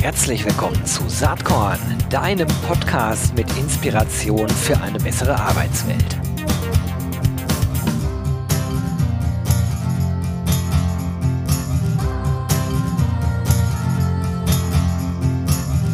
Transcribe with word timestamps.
Herzlich 0.00 0.44
willkommen 0.44 0.84
zu 0.86 1.08
Saatkorn, 1.08 1.78
deinem 2.08 2.48
Podcast 2.66 3.34
mit 3.34 3.46
Inspiration 3.58 4.48
für 4.48 4.80
eine 4.80 4.98
bessere 4.98 5.38
Arbeitswelt. 5.38 6.18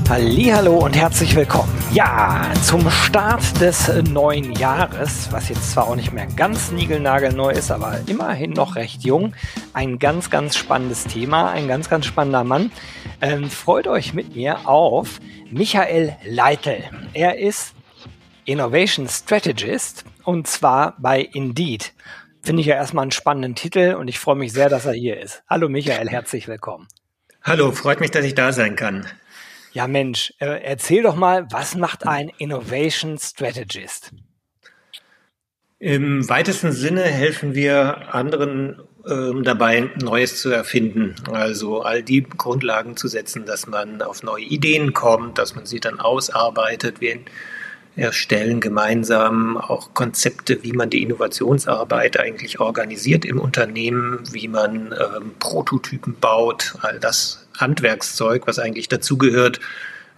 Hallo 0.09 0.85
und 0.85 0.97
herzlich 0.97 1.35
willkommen. 1.35 1.76
Ja, 1.97 2.53
zum 2.63 2.91
Start 2.91 3.59
des 3.59 3.91
neuen 4.11 4.53
Jahres, 4.53 5.33
was 5.33 5.49
jetzt 5.49 5.71
zwar 5.73 5.89
auch 5.89 5.97
nicht 5.97 6.13
mehr 6.13 6.27
ganz 6.27 6.71
niegelnagelneu 6.71 7.49
ist, 7.49 7.71
aber 7.71 8.01
immerhin 8.07 8.51
noch 8.51 8.77
recht 8.77 9.03
jung. 9.03 9.33
Ein 9.73 9.99
ganz, 9.99 10.29
ganz 10.29 10.59
spannendes 10.59 11.05
Thema, 11.05 11.53
ein 11.53 11.69
ganz, 11.69 11.89
ganz 11.89 12.05
spannender 12.05 12.45
Mann. 12.45 12.71
Ähm, 13.23 13.49
freut 13.49 13.89
euch 13.89 14.13
mit 14.13 14.37
mir 14.37 14.69
auf 14.69 15.21
Michael 15.51 16.15
Leitl. 16.23 16.85
Er 17.15 17.39
ist 17.39 17.75
Innovation 18.45 19.09
Strategist 19.09 20.05
und 20.23 20.47
zwar 20.47 20.97
bei 20.99 21.23
Indeed. 21.23 21.95
Finde 22.43 22.61
ich 22.61 22.67
ja 22.67 22.75
erstmal 22.75 23.05
einen 23.05 23.13
spannenden 23.13 23.55
Titel 23.55 23.95
und 23.99 24.09
ich 24.09 24.19
freue 24.19 24.37
mich 24.37 24.53
sehr, 24.53 24.69
dass 24.69 24.85
er 24.85 24.93
hier 24.93 25.19
ist. 25.19 25.45
Hallo 25.49 25.71
Michael, 25.71 26.11
herzlich 26.11 26.47
willkommen. 26.47 26.89
Hallo, 27.43 27.73
freut 27.73 28.01
mich, 28.01 28.11
dass 28.11 28.27
ich 28.27 28.35
da 28.35 28.53
sein 28.53 28.77
kann. 28.77 29.07
Ja, 29.77 29.87
Mensch, 29.87 30.33
äh, 30.39 30.63
erzähl 30.63 31.03
doch 31.03 31.17
mal, 31.17 31.49
was 31.51 31.75
macht 31.75 32.07
ein 32.07 32.31
Innovation 32.39 33.19
Strategist? 33.19 34.11
Im 35.79 36.27
weitesten 36.31 36.73
Sinne 36.73 37.03
helfen 37.03 37.55
wir 37.55 38.15
anderen 38.15 38.81
ähm, 39.07 39.43
dabei, 39.45 39.91
Neues 40.01 40.41
zu 40.41 40.49
erfinden. 40.49 41.15
Also 41.31 41.83
all 41.83 42.03
die 42.03 42.23
Grundlagen 42.23 42.97
zu 42.97 43.07
setzen, 43.07 43.45
dass 43.45 43.67
man 43.67 44.01
auf 44.01 44.23
neue 44.23 44.45
Ideen 44.45 44.95
kommt, 44.95 45.37
dass 45.37 45.55
man 45.55 45.67
sie 45.67 45.79
dann 45.79 46.01
ausarbeitet. 46.01 47.03
Wir 47.03 47.19
erstellen 47.97 48.61
gemeinsam 48.61 49.57
auch 49.57 49.95
Konzepte, 49.95 50.63
wie 50.63 50.73
man 50.73 50.91
die 50.91 51.03
Innovationsarbeit 51.03 52.21
eigentlich 52.21 52.61
organisiert 52.61 53.25
im 53.25 53.41
Unternehmen, 53.41 54.21
wie 54.33 54.49
man 54.49 54.93
ähm, 54.93 55.33
Prototypen 55.39 56.15
baut, 56.21 56.75
all 56.83 57.01
das 57.01 57.49
Handwerkszeug, 57.57 58.47
was 58.47 58.59
eigentlich 58.59 58.89
dazugehört, 58.89 59.61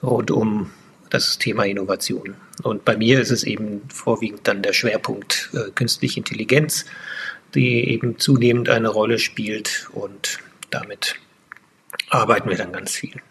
rund 0.03 0.31
um 0.33 0.71
das 1.11 1.39
Thema 1.39 1.65
Innovation. 1.65 2.35
Und 2.63 2.85
bei 2.85 2.97
mir 2.97 3.21
ist 3.21 3.31
es 3.31 3.45
eben 3.45 3.83
vorwiegend 3.89 4.47
dann 4.49 4.61
der 4.63 4.73
Schwerpunkt 4.73 5.51
äh, 5.55 5.71
künstliche 5.71 6.19
Intelligenz, 6.19 6.85
die 7.55 7.89
eben 7.89 8.19
zunehmend 8.19 8.69
eine 8.69 8.89
Rolle 8.89 9.19
spielt 9.19 9.89
und 9.93 10.39
damit 10.71 11.15
arbeiten 12.11 12.51
wir 12.51 12.57
dann 12.57 12.73
ganz 12.73 12.93
viel. 12.93 13.23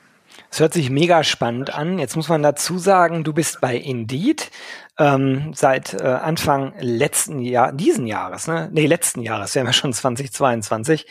Es 0.58 0.62
hört 0.62 0.74
sich 0.74 0.90
mega 0.90 1.24
spannend 1.24 1.72
an. 1.72 2.00
Jetzt 2.00 2.16
muss 2.16 2.30
man 2.30 2.42
dazu 2.42 2.80
sagen, 2.80 3.24
du 3.24 3.32
bist 3.32 3.62
bei 3.62 3.78
Indeed 3.78 4.50
ähm, 4.98 5.52
seit 5.54 5.94
äh, 5.94 6.08
Anfang 6.08 6.74
letzten 6.80 7.38
Jahr, 7.42 7.72
diesen 7.72 8.08
Jahres, 8.08 8.48
ne? 8.48 8.68
Nee, 8.72 8.88
letzten 8.88 9.22
Jahres, 9.22 9.54
wir 9.54 9.60
haben 9.60 9.68
ja 9.68 9.74
schon 9.74 9.94
2022. 9.94 11.06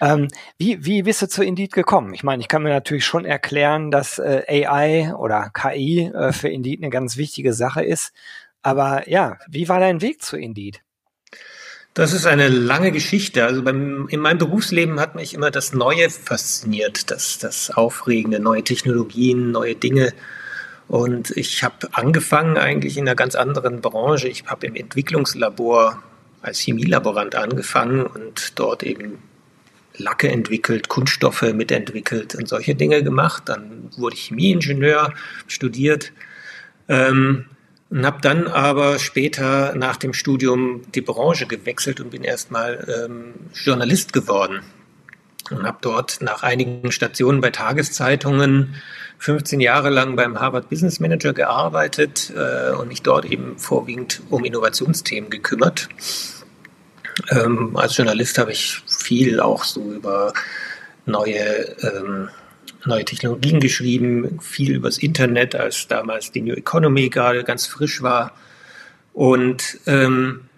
Ähm, 0.00 0.26
wie, 0.58 0.84
wie 0.84 1.04
bist 1.04 1.22
du 1.22 1.28
zu 1.28 1.44
Indeed 1.44 1.72
gekommen? 1.74 2.12
Ich 2.12 2.24
meine, 2.24 2.42
ich 2.42 2.48
kann 2.48 2.64
mir 2.64 2.70
natürlich 2.70 3.04
schon 3.04 3.24
erklären, 3.24 3.92
dass 3.92 4.18
äh, 4.18 4.66
AI 4.66 5.14
oder 5.14 5.50
KI 5.54 6.10
äh, 6.12 6.32
für 6.32 6.48
Indeed 6.48 6.82
eine 6.82 6.90
ganz 6.90 7.16
wichtige 7.16 7.52
Sache 7.52 7.84
ist. 7.84 8.12
Aber 8.62 9.08
ja, 9.08 9.38
wie 9.48 9.68
war 9.68 9.78
dein 9.78 10.00
Weg 10.00 10.22
zu 10.22 10.36
Indeed? 10.36 10.82
Das 11.98 12.12
ist 12.12 12.26
eine 12.26 12.46
lange 12.46 12.92
Geschichte. 12.92 13.44
Also 13.44 13.64
beim, 13.64 14.06
in 14.06 14.20
meinem 14.20 14.38
Berufsleben 14.38 15.00
hat 15.00 15.16
mich 15.16 15.34
immer 15.34 15.50
das 15.50 15.72
Neue 15.72 16.10
fasziniert, 16.10 17.10
das, 17.10 17.38
das 17.38 17.72
Aufregende, 17.72 18.38
neue 18.38 18.62
Technologien, 18.62 19.50
neue 19.50 19.74
Dinge. 19.74 20.12
Und 20.86 21.36
ich 21.36 21.64
habe 21.64 21.88
angefangen 21.90 22.56
eigentlich 22.56 22.98
in 22.98 23.08
einer 23.08 23.16
ganz 23.16 23.34
anderen 23.34 23.80
Branche. 23.80 24.28
Ich 24.28 24.44
habe 24.46 24.68
im 24.68 24.76
Entwicklungslabor 24.76 26.00
als 26.40 26.60
Chemielaborant 26.60 27.34
angefangen 27.34 28.06
und 28.06 28.52
dort 28.60 28.84
eben 28.84 29.18
Lacke 29.96 30.28
entwickelt, 30.30 30.88
Kunststoffe 30.88 31.42
mitentwickelt 31.52 32.36
und 32.36 32.46
solche 32.46 32.76
Dinge 32.76 33.02
gemacht. 33.02 33.42
Dann 33.46 33.90
wurde 33.96 34.14
ich 34.14 34.28
Chemieingenieur, 34.28 35.14
studiert 35.48 36.12
ähm, 36.88 37.46
und 37.90 38.04
habe 38.04 38.20
dann 38.20 38.46
aber 38.46 38.98
später 38.98 39.74
nach 39.74 39.96
dem 39.96 40.12
Studium 40.12 40.82
die 40.94 41.00
Branche 41.00 41.46
gewechselt 41.46 42.00
und 42.00 42.10
bin 42.10 42.22
erstmal 42.22 43.06
ähm, 43.06 43.34
Journalist 43.54 44.12
geworden 44.12 44.60
und 45.50 45.66
habe 45.66 45.78
dort 45.80 46.20
nach 46.20 46.42
einigen 46.42 46.92
Stationen 46.92 47.40
bei 47.40 47.50
Tageszeitungen 47.50 48.74
15 49.18 49.60
Jahre 49.60 49.90
lang 49.90 50.16
beim 50.16 50.38
Harvard 50.38 50.68
Business 50.68 51.00
Manager 51.00 51.32
gearbeitet 51.32 52.32
äh, 52.36 52.72
und 52.72 52.88
mich 52.88 53.02
dort 53.02 53.24
eben 53.24 53.58
vorwiegend 53.58 54.22
um 54.30 54.44
Innovationsthemen 54.44 55.30
gekümmert. 55.30 55.88
Ähm, 57.30 57.76
als 57.76 57.96
Journalist 57.96 58.38
habe 58.38 58.52
ich 58.52 58.80
viel 58.86 59.40
auch 59.40 59.64
so 59.64 59.92
über 59.92 60.32
neue, 61.04 61.76
ähm, 61.82 62.28
neue 62.86 63.04
Technologien 63.04 63.60
geschrieben, 63.60 64.38
viel 64.40 64.74
übers 64.74 64.98
Internet, 64.98 65.54
als 65.54 65.88
damals 65.88 66.32
die 66.32 66.40
New 66.40 66.54
Economy 66.54 67.08
gerade 67.08 67.44
ganz 67.44 67.66
frisch 67.66 68.02
war. 68.02 68.32
Und 69.12 69.78
ähm, 69.86 70.48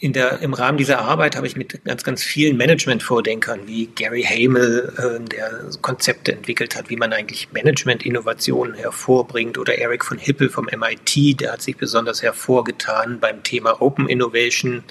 in 0.00 0.12
der, 0.12 0.40
im 0.42 0.54
Rahmen 0.54 0.78
dieser 0.78 1.00
Arbeit 1.00 1.36
habe 1.36 1.46
ich 1.46 1.56
mit 1.56 1.84
ganz, 1.84 2.04
ganz 2.04 2.22
vielen 2.22 2.56
Management-Vordenkern 2.56 3.66
wie 3.66 3.86
Gary 3.86 4.22
Hamel, 4.22 4.92
äh, 4.96 5.28
der 5.28 5.70
Konzepte 5.82 6.32
entwickelt 6.32 6.76
hat, 6.76 6.88
wie 6.88 6.96
man 6.96 7.12
eigentlich 7.12 7.52
Management-Innovationen 7.52 8.74
hervorbringt, 8.74 9.58
oder 9.58 9.76
Eric 9.76 10.04
von 10.04 10.18
Hippel 10.18 10.50
vom 10.50 10.66
MIT, 10.66 11.40
der 11.40 11.52
hat 11.52 11.62
sich 11.62 11.76
besonders 11.76 12.22
hervorgetan 12.22 13.18
beim 13.18 13.42
Thema 13.42 13.82
Open 13.82 14.08
Innovation. 14.08 14.84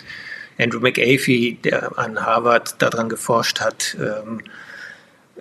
Andrew 0.60 0.80
McAfee, 0.80 1.58
der 1.64 1.98
an 1.98 2.26
Harvard 2.26 2.82
daran 2.82 3.10
geforscht 3.10 3.62
hat, 3.62 3.96
ähm, 4.00 4.42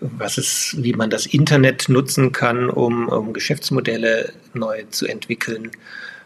was 0.00 0.38
ist, 0.38 0.76
wie 0.78 0.92
man 0.92 1.10
das 1.10 1.26
Internet 1.26 1.88
nutzen 1.88 2.32
kann, 2.32 2.70
um, 2.70 3.08
um 3.08 3.32
Geschäftsmodelle 3.32 4.32
neu 4.54 4.84
zu 4.90 5.06
entwickeln 5.06 5.70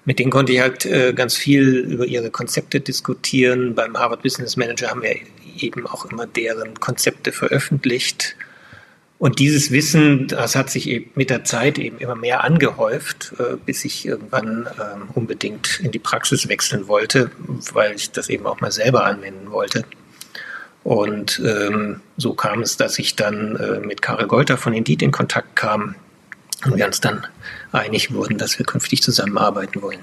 mit 0.04 0.18
denen 0.18 0.30
konnte 0.30 0.52
ich 0.52 0.60
halt 0.60 0.86
äh, 0.86 1.12
ganz 1.12 1.36
viel 1.36 1.78
über 1.78 2.06
ihre 2.06 2.30
Konzepte 2.30 2.80
diskutieren. 2.80 3.74
Beim 3.74 3.98
Harvard 3.98 4.22
Business 4.22 4.56
Manager 4.56 4.88
haben 4.88 5.02
wir 5.02 5.16
eben 5.58 5.86
auch 5.86 6.06
immer 6.10 6.26
deren 6.26 6.74
Konzepte 6.80 7.32
veröffentlicht. 7.32 8.36
Und 9.18 9.38
dieses 9.38 9.70
Wissen, 9.70 10.28
das 10.28 10.56
hat 10.56 10.70
sich 10.70 10.88
eben 10.88 11.10
mit 11.14 11.28
der 11.28 11.44
Zeit 11.44 11.78
eben 11.78 11.98
immer 11.98 12.14
mehr 12.14 12.42
angehäuft, 12.42 13.34
äh, 13.38 13.56
bis 13.64 13.84
ich 13.84 14.06
irgendwann 14.06 14.66
äh, 14.66 15.14
unbedingt 15.14 15.80
in 15.80 15.90
die 15.90 15.98
Praxis 15.98 16.48
wechseln 16.48 16.88
wollte, 16.88 17.30
weil 17.74 17.94
ich 17.94 18.10
das 18.10 18.30
eben 18.30 18.46
auch 18.46 18.60
mal 18.62 18.72
selber 18.72 19.04
anwenden 19.04 19.50
wollte. 19.50 19.84
Und 20.82 21.40
ähm, 21.44 22.00
so 22.16 22.34
kam 22.34 22.62
es, 22.62 22.76
dass 22.76 22.98
ich 22.98 23.16
dann 23.16 23.56
äh, 23.56 23.80
mit 23.80 24.02
Karel 24.02 24.26
Golter 24.26 24.56
von 24.56 24.72
Indeed 24.72 25.02
in 25.02 25.12
Kontakt 25.12 25.56
kam, 25.56 25.94
und 26.64 26.76
wir 26.76 26.86
uns 26.86 27.00
dann 27.00 27.26
einig 27.72 28.12
wurden, 28.12 28.36
dass 28.36 28.58
wir 28.58 28.66
künftig 28.66 29.02
zusammenarbeiten 29.02 29.80
wollen. 29.80 30.00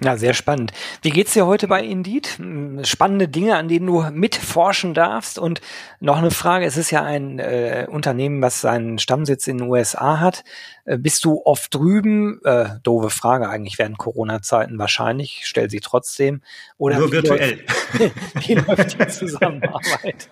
Ja, 0.00 0.16
sehr 0.16 0.32
spannend. 0.32 0.72
Wie 1.02 1.10
geht's 1.10 1.32
dir 1.32 1.44
heute 1.44 1.66
bei 1.66 1.82
Indeed? 1.82 2.38
Spannende 2.84 3.26
Dinge, 3.26 3.56
an 3.56 3.66
denen 3.66 3.86
du 3.86 4.04
mitforschen 4.12 4.94
darfst. 4.94 5.40
Und 5.40 5.60
noch 5.98 6.18
eine 6.18 6.30
Frage, 6.30 6.66
es 6.66 6.76
ist 6.76 6.92
ja 6.92 7.02
ein 7.02 7.40
äh, 7.40 7.86
Unternehmen, 7.90 8.40
was 8.40 8.60
seinen 8.60 9.00
Stammsitz 9.00 9.48
in 9.48 9.58
den 9.58 9.68
USA 9.68 10.20
hat. 10.20 10.44
Äh, 10.84 10.98
bist 10.98 11.24
du 11.24 11.42
oft 11.44 11.74
drüben? 11.74 12.40
Äh, 12.44 12.78
doofe 12.84 13.10
Frage 13.10 13.48
eigentlich 13.48 13.76
während 13.78 13.98
Corona-Zeiten 13.98 14.78
wahrscheinlich, 14.78 15.40
stell 15.44 15.68
sie 15.68 15.80
trotzdem. 15.80 16.42
Oder 16.76 17.00
Nur 17.00 17.10
virtuell. 17.10 17.64
Läuft, 17.98 18.14
wie 18.48 18.54
läuft 18.54 19.00
die 19.00 19.08
Zusammenarbeit? 19.08 20.30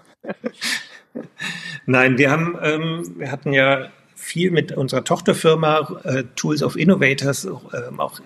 Nein, 1.87 2.19
wir 2.19 2.31
haben, 2.31 2.57
ähm, 2.63 3.15
wir 3.17 3.33
hatten 3.33 3.53
ja 3.53 3.89
viel 4.15 4.53
mit 4.53 4.73
unserer 4.73 5.03
Tochterfirma 5.03 6.03
äh, 6.05 6.25
Tools 6.37 6.63
of 6.63 6.77
Innovators 6.77 7.45
äh, 7.47 7.51
auch 7.97 8.21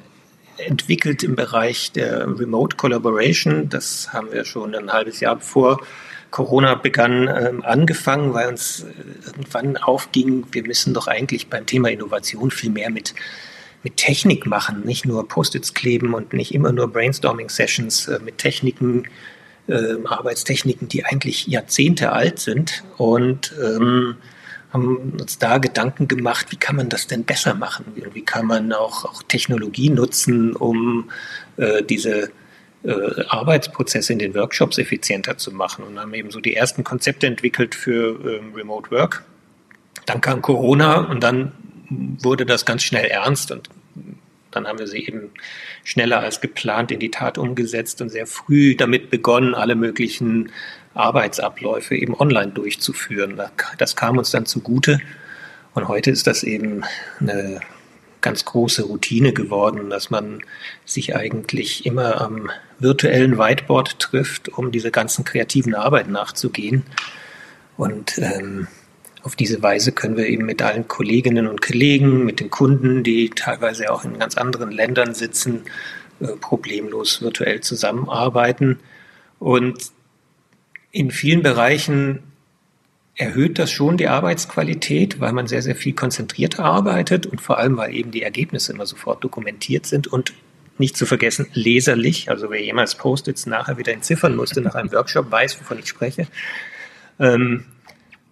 entwickelt 0.66 1.22
im 1.22 1.36
Bereich 1.36 1.92
der 1.92 2.26
Remote 2.38 2.76
Collaboration. 2.76 3.68
Das 3.68 4.12
haben 4.12 4.32
wir 4.32 4.44
schon 4.44 4.74
ein 4.74 4.92
halbes 4.92 5.20
Jahr 5.20 5.36
bevor 5.36 5.80
Corona 6.30 6.76
begann 6.76 7.28
ähm, 7.28 7.64
angefangen, 7.64 8.34
weil 8.34 8.48
uns 8.48 8.84
äh, 8.84 9.26
irgendwann 9.26 9.76
aufging, 9.76 10.46
wir 10.52 10.62
müssen 10.62 10.94
doch 10.94 11.08
eigentlich 11.08 11.48
beim 11.48 11.66
Thema 11.66 11.90
Innovation 11.90 12.50
viel 12.50 12.70
mehr 12.70 12.90
mit 12.90 13.14
mit 13.82 13.96
Technik 13.96 14.46
machen, 14.46 14.82
nicht 14.84 15.06
nur 15.06 15.26
Post-its 15.26 15.74
kleben 15.74 16.14
und 16.14 16.32
nicht 16.32 16.54
immer 16.54 16.72
nur 16.72 16.92
Brainstorming-Sessions 16.92 18.08
äh, 18.08 18.18
mit 18.22 18.38
Techniken, 18.38 19.04
äh, 19.68 19.94
Arbeitstechniken, 20.04 20.88
die 20.88 21.04
eigentlich 21.04 21.46
Jahrzehnte 21.46 22.12
alt 22.12 22.38
sind. 22.40 22.84
Und 22.98 23.54
ähm, 23.62 24.16
haben 24.72 25.16
uns 25.20 25.38
da 25.38 25.58
Gedanken 25.58 26.08
gemacht, 26.08 26.46
wie 26.50 26.56
kann 26.56 26.76
man 26.76 26.88
das 26.88 27.06
denn 27.06 27.24
besser 27.24 27.54
machen? 27.54 27.86
Wie 28.12 28.24
kann 28.24 28.46
man 28.46 28.72
auch, 28.72 29.04
auch 29.04 29.22
Technologie 29.24 29.90
nutzen, 29.90 30.54
um 30.54 31.10
äh, 31.56 31.82
diese 31.82 32.30
äh, 32.84 33.24
Arbeitsprozesse 33.28 34.12
in 34.12 34.20
den 34.20 34.34
Workshops 34.34 34.78
effizienter 34.78 35.38
zu 35.38 35.52
machen 35.52 35.84
und 35.84 35.98
haben 35.98 36.14
eben 36.14 36.30
so 36.30 36.40
die 36.40 36.54
ersten 36.54 36.84
Konzepte 36.84 37.26
entwickelt 37.26 37.74
für 37.74 38.18
ähm, 38.24 38.54
Remote 38.54 38.90
Work 38.90 39.24
dann 40.10 40.20
kam 40.20 40.42
Corona 40.42 40.96
und 40.96 41.22
dann 41.22 41.52
wurde 41.88 42.46
das 42.46 42.64
ganz 42.64 42.82
schnell 42.82 43.06
ernst 43.06 43.50
und 43.52 43.68
dann 44.50 44.66
haben 44.66 44.80
wir 44.80 44.88
sie 44.88 45.06
eben 45.06 45.30
schneller 45.84 46.18
als 46.18 46.40
geplant 46.40 46.90
in 46.90 46.98
die 46.98 47.10
Tat 47.10 47.38
umgesetzt 47.38 48.02
und 48.02 48.08
sehr 48.08 48.26
früh 48.26 48.74
damit 48.74 49.10
begonnen, 49.10 49.54
alle 49.54 49.76
möglichen 49.76 50.50
Arbeitsabläufe 50.94 51.96
eben 51.96 52.18
online 52.18 52.52
durchzuführen. 52.52 53.40
Das 53.78 53.96
kam 53.96 54.18
uns 54.18 54.30
dann 54.30 54.46
zugute. 54.46 55.00
Und 55.74 55.88
heute 55.88 56.10
ist 56.10 56.26
das 56.26 56.42
eben 56.42 56.82
eine 57.20 57.60
ganz 58.20 58.44
große 58.44 58.82
Routine 58.82 59.32
geworden, 59.32 59.90
dass 59.90 60.10
man 60.10 60.42
sich 60.84 61.16
eigentlich 61.16 61.86
immer 61.86 62.20
am 62.20 62.50
virtuellen 62.78 63.38
Whiteboard 63.38 63.98
trifft, 63.98 64.48
um 64.48 64.72
diese 64.72 64.90
ganzen 64.90 65.24
kreativen 65.24 65.74
Arbeiten 65.74 66.12
nachzugehen. 66.12 66.82
Und 67.76 68.18
ähm, 68.18 68.66
auf 69.22 69.36
diese 69.36 69.62
Weise 69.62 69.92
können 69.92 70.16
wir 70.16 70.26
eben 70.26 70.44
mit 70.44 70.62
allen 70.62 70.88
Kolleginnen 70.88 71.46
und 71.46 71.62
Kollegen, 71.62 72.24
mit 72.24 72.40
den 72.40 72.50
Kunden, 72.50 73.02
die 73.02 73.30
teilweise 73.30 73.90
auch 73.90 74.04
in 74.04 74.18
ganz 74.18 74.36
anderen 74.36 74.70
Ländern 74.70 75.14
sitzen, 75.14 75.62
äh, 76.20 76.28
problemlos 76.40 77.22
virtuell 77.22 77.60
zusammenarbeiten. 77.60 78.80
Und 79.38 79.92
in 80.92 81.10
vielen 81.10 81.42
Bereichen 81.42 82.20
erhöht 83.14 83.58
das 83.58 83.70
schon 83.70 83.96
die 83.96 84.08
Arbeitsqualität, 84.08 85.20
weil 85.20 85.32
man 85.32 85.46
sehr, 85.46 85.62
sehr 85.62 85.76
viel 85.76 85.92
konzentrierter 85.92 86.64
arbeitet 86.64 87.26
und 87.26 87.40
vor 87.40 87.58
allem, 87.58 87.76
weil 87.76 87.94
eben 87.94 88.10
die 88.10 88.22
Ergebnisse 88.22 88.72
immer 88.72 88.86
sofort 88.86 89.22
dokumentiert 89.22 89.86
sind 89.86 90.06
und 90.06 90.32
nicht 90.78 90.96
zu 90.96 91.04
vergessen, 91.04 91.46
leserlich. 91.52 92.30
Also 92.30 92.50
wer 92.50 92.62
jemals 92.62 92.94
Post-its 92.94 93.46
nachher 93.46 93.76
wieder 93.76 93.92
entziffern 93.92 94.34
musste 94.34 94.62
nach 94.62 94.74
einem 94.74 94.90
Workshop, 94.92 95.30
weiß, 95.30 95.60
wovon 95.60 95.78
ich 95.78 95.86
spreche. 95.86 96.26
Ähm, 97.18 97.64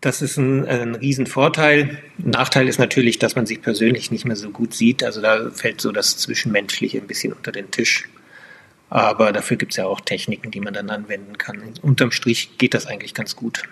das 0.00 0.22
ist 0.22 0.38
ein, 0.38 0.64
ein 0.66 0.94
Riesenvorteil. 0.94 1.98
Nachteil 2.16 2.68
ist 2.68 2.78
natürlich, 2.78 3.18
dass 3.18 3.36
man 3.36 3.46
sich 3.46 3.60
persönlich 3.60 4.10
nicht 4.10 4.24
mehr 4.24 4.36
so 4.36 4.50
gut 4.50 4.72
sieht. 4.72 5.04
Also 5.04 5.20
da 5.20 5.50
fällt 5.50 5.80
so 5.80 5.92
das 5.92 6.16
Zwischenmenschliche 6.16 6.98
ein 6.98 7.06
bisschen 7.06 7.32
unter 7.32 7.52
den 7.52 7.70
Tisch. 7.70 8.08
Aber 8.90 9.32
dafür 9.32 9.56
gibt 9.56 9.72
es 9.72 9.76
ja 9.76 9.86
auch 9.86 10.00
Techniken, 10.00 10.50
die 10.50 10.60
man 10.60 10.74
dann 10.74 10.90
anwenden 10.90 11.36
kann. 11.36 11.62
Unterm 11.82 12.10
Strich 12.10 12.56
geht 12.58 12.74
das 12.74 12.86
eigentlich 12.86 13.14
ganz 13.14 13.36
gut. 13.36 13.64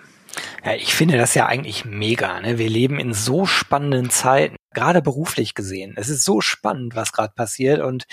Ja, 0.63 0.73
ich 0.73 0.93
finde 0.93 1.17
das 1.17 1.33
ja 1.33 1.47
eigentlich 1.47 1.85
mega. 1.85 2.39
Ne? 2.41 2.57
Wir 2.57 2.69
leben 2.69 2.99
in 2.99 3.13
so 3.13 3.45
spannenden 3.45 4.09
Zeiten, 4.09 4.55
gerade 4.77 5.01
beruflich 5.01 5.55
gesehen. 5.55 5.95
Es 5.97 6.07
ist 6.07 6.23
so 6.23 6.39
spannend, 6.39 6.95
was 6.95 7.11
gerade 7.11 7.33
passiert. 7.33 7.81
Und 7.81 8.05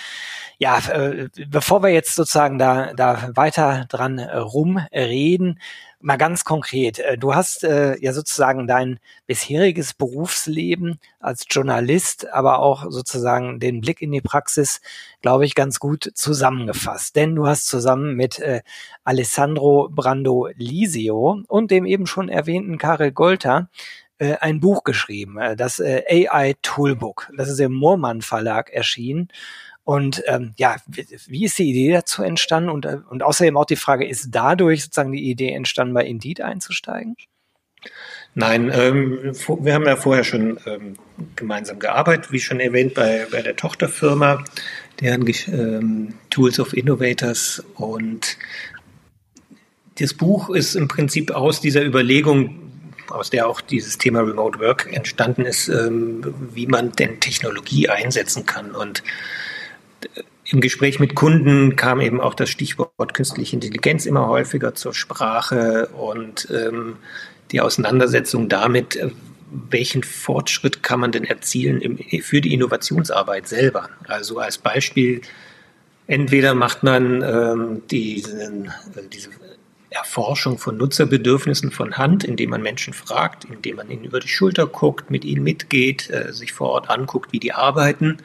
ja, 0.56 0.78
äh, 0.88 1.28
bevor 1.46 1.82
wir 1.82 1.90
jetzt 1.90 2.14
sozusagen 2.14 2.58
da, 2.58 2.94
da 2.94 3.28
weiter 3.34 3.84
dran 3.90 4.18
äh, 4.18 4.34
rumreden, 4.38 5.60
mal 6.00 6.16
ganz 6.16 6.44
konkret. 6.44 6.98
Äh, 7.00 7.18
du 7.18 7.34
hast 7.34 7.64
äh, 7.64 7.98
ja 8.00 8.14
sozusagen 8.14 8.66
dein 8.66 8.98
bisheriges 9.26 9.92
Berufsleben 9.92 11.00
als 11.20 11.44
Journalist, 11.50 12.32
aber 12.32 12.60
auch 12.60 12.86
sozusagen 12.90 13.60
den 13.60 13.82
Blick 13.82 14.00
in 14.00 14.12
die 14.12 14.22
Praxis, 14.22 14.80
glaube 15.20 15.44
ich, 15.44 15.54
ganz 15.54 15.78
gut 15.78 16.12
zusammengefasst. 16.14 17.14
Denn 17.14 17.34
du 17.34 17.46
hast 17.46 17.66
zusammen 17.66 18.14
mit 18.14 18.38
äh, 18.38 18.62
Alessandro 19.04 19.90
Brando 19.90 20.48
Lisio 20.56 21.42
und 21.46 21.70
dem 21.70 21.84
eben 21.84 22.06
schon 22.06 22.30
erwähnten 22.30 22.78
Karel 22.78 23.12
Golter 23.12 23.68
äh, 24.18 24.36
ein 24.40 24.60
Buch 24.60 24.84
geschrieben, 24.84 25.38
äh, 25.38 25.56
das 25.56 25.80
äh, 25.80 26.02
AI 26.08 26.54
Toolbook. 26.62 27.30
Das 27.36 27.48
ist 27.48 27.60
im 27.60 27.72
Moormann 27.72 28.22
Verlag 28.22 28.70
erschienen. 28.70 29.28
Und 29.84 30.22
ähm, 30.26 30.54
ja, 30.56 30.76
wie, 30.86 31.06
wie 31.26 31.44
ist 31.44 31.58
die 31.58 31.70
Idee 31.70 31.92
dazu 31.92 32.22
entstanden? 32.22 32.70
Und, 32.70 32.86
äh, 32.86 32.98
und 33.10 33.22
außerdem 33.22 33.56
auch 33.56 33.66
die 33.66 33.76
Frage, 33.76 34.06
ist 34.06 34.28
dadurch 34.30 34.84
sozusagen 34.84 35.12
die 35.12 35.30
Idee 35.30 35.52
entstanden, 35.52 35.94
bei 35.94 36.04
Indeed 36.04 36.40
einzusteigen? 36.40 37.16
Nein, 38.34 38.72
ähm, 38.74 39.34
wir 39.60 39.74
haben 39.74 39.84
ja 39.84 39.96
vorher 39.96 40.24
schon 40.24 40.58
ähm, 40.66 40.94
gemeinsam 41.36 41.78
gearbeitet, 41.78 42.32
wie 42.32 42.40
schon 42.40 42.60
erwähnt, 42.60 42.94
bei, 42.94 43.26
bei 43.30 43.42
der 43.42 43.56
Tochterfirma, 43.56 44.42
deren 45.00 45.24
ähm, 45.46 46.14
Tools 46.30 46.58
of 46.58 46.72
Innovators. 46.72 47.62
Und 47.74 48.38
das 49.98 50.14
Buch 50.14 50.50
ist 50.50 50.74
im 50.74 50.88
Prinzip 50.88 51.30
aus 51.30 51.60
dieser 51.60 51.84
Überlegung, 51.84 52.63
aus 53.08 53.30
der 53.30 53.48
auch 53.48 53.60
dieses 53.60 53.98
Thema 53.98 54.20
Remote 54.20 54.58
Work 54.60 54.92
entstanden 54.92 55.44
ist, 55.44 55.68
ähm, 55.68 56.34
wie 56.52 56.66
man 56.66 56.92
denn 56.92 57.20
Technologie 57.20 57.88
einsetzen 57.88 58.46
kann. 58.46 58.72
Und 58.72 59.02
im 60.46 60.60
Gespräch 60.60 61.00
mit 61.00 61.14
Kunden 61.14 61.76
kam 61.76 62.00
eben 62.00 62.20
auch 62.20 62.34
das 62.34 62.50
Stichwort 62.50 63.14
künstliche 63.14 63.56
Intelligenz 63.56 64.06
immer 64.06 64.28
häufiger 64.28 64.74
zur 64.74 64.94
Sprache 64.94 65.88
und 65.88 66.48
ähm, 66.50 66.96
die 67.50 67.60
Auseinandersetzung 67.60 68.48
damit, 68.48 68.96
äh, 68.96 69.10
welchen 69.70 70.02
Fortschritt 70.02 70.82
kann 70.82 71.00
man 71.00 71.12
denn 71.12 71.24
erzielen 71.24 71.98
für 72.22 72.40
die 72.40 72.52
Innovationsarbeit 72.52 73.46
selber. 73.46 73.88
Also 74.08 74.38
als 74.38 74.58
Beispiel, 74.58 75.22
entweder 76.06 76.54
macht 76.54 76.82
man 76.82 77.22
ähm, 77.22 77.82
diesen, 77.88 78.66
äh, 78.66 79.02
diese 79.12 79.30
Erforschung 79.94 80.58
von 80.58 80.76
Nutzerbedürfnissen 80.76 81.70
von 81.70 81.96
Hand, 81.96 82.24
indem 82.24 82.50
man 82.50 82.62
Menschen 82.62 82.92
fragt, 82.92 83.44
indem 83.44 83.76
man 83.76 83.90
ihnen 83.90 84.04
über 84.04 84.20
die 84.20 84.28
Schulter 84.28 84.66
guckt, 84.66 85.10
mit 85.10 85.24
ihnen 85.24 85.42
mitgeht, 85.42 86.10
äh, 86.10 86.32
sich 86.32 86.52
vor 86.52 86.70
Ort 86.70 86.90
anguckt, 86.90 87.32
wie 87.32 87.40
die 87.40 87.52
arbeiten 87.52 88.18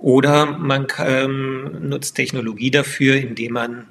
oder 0.00 0.46
man 0.46 0.86
ähm, 0.98 1.88
nutzt 1.88 2.16
Technologie 2.16 2.70
dafür, 2.70 3.16
indem 3.16 3.52
man 3.52 3.86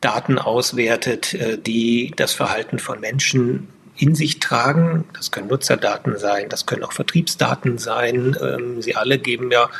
Daten 0.00 0.38
auswertet, 0.38 1.32
äh, 1.32 1.58
die 1.58 2.12
das 2.14 2.34
Verhalten 2.34 2.78
von 2.78 3.00
Menschen 3.00 3.68
in 3.96 4.14
sich 4.14 4.38
tragen. 4.38 5.04
Das 5.14 5.30
können 5.30 5.48
Nutzerdaten 5.48 6.18
sein, 6.18 6.50
das 6.50 6.66
können 6.66 6.84
auch 6.84 6.92
Vertriebsdaten 6.92 7.78
sein. 7.78 8.36
Ähm, 8.40 8.82
sie 8.82 8.96
alle 8.96 9.18
geben 9.18 9.50
ja 9.50 9.70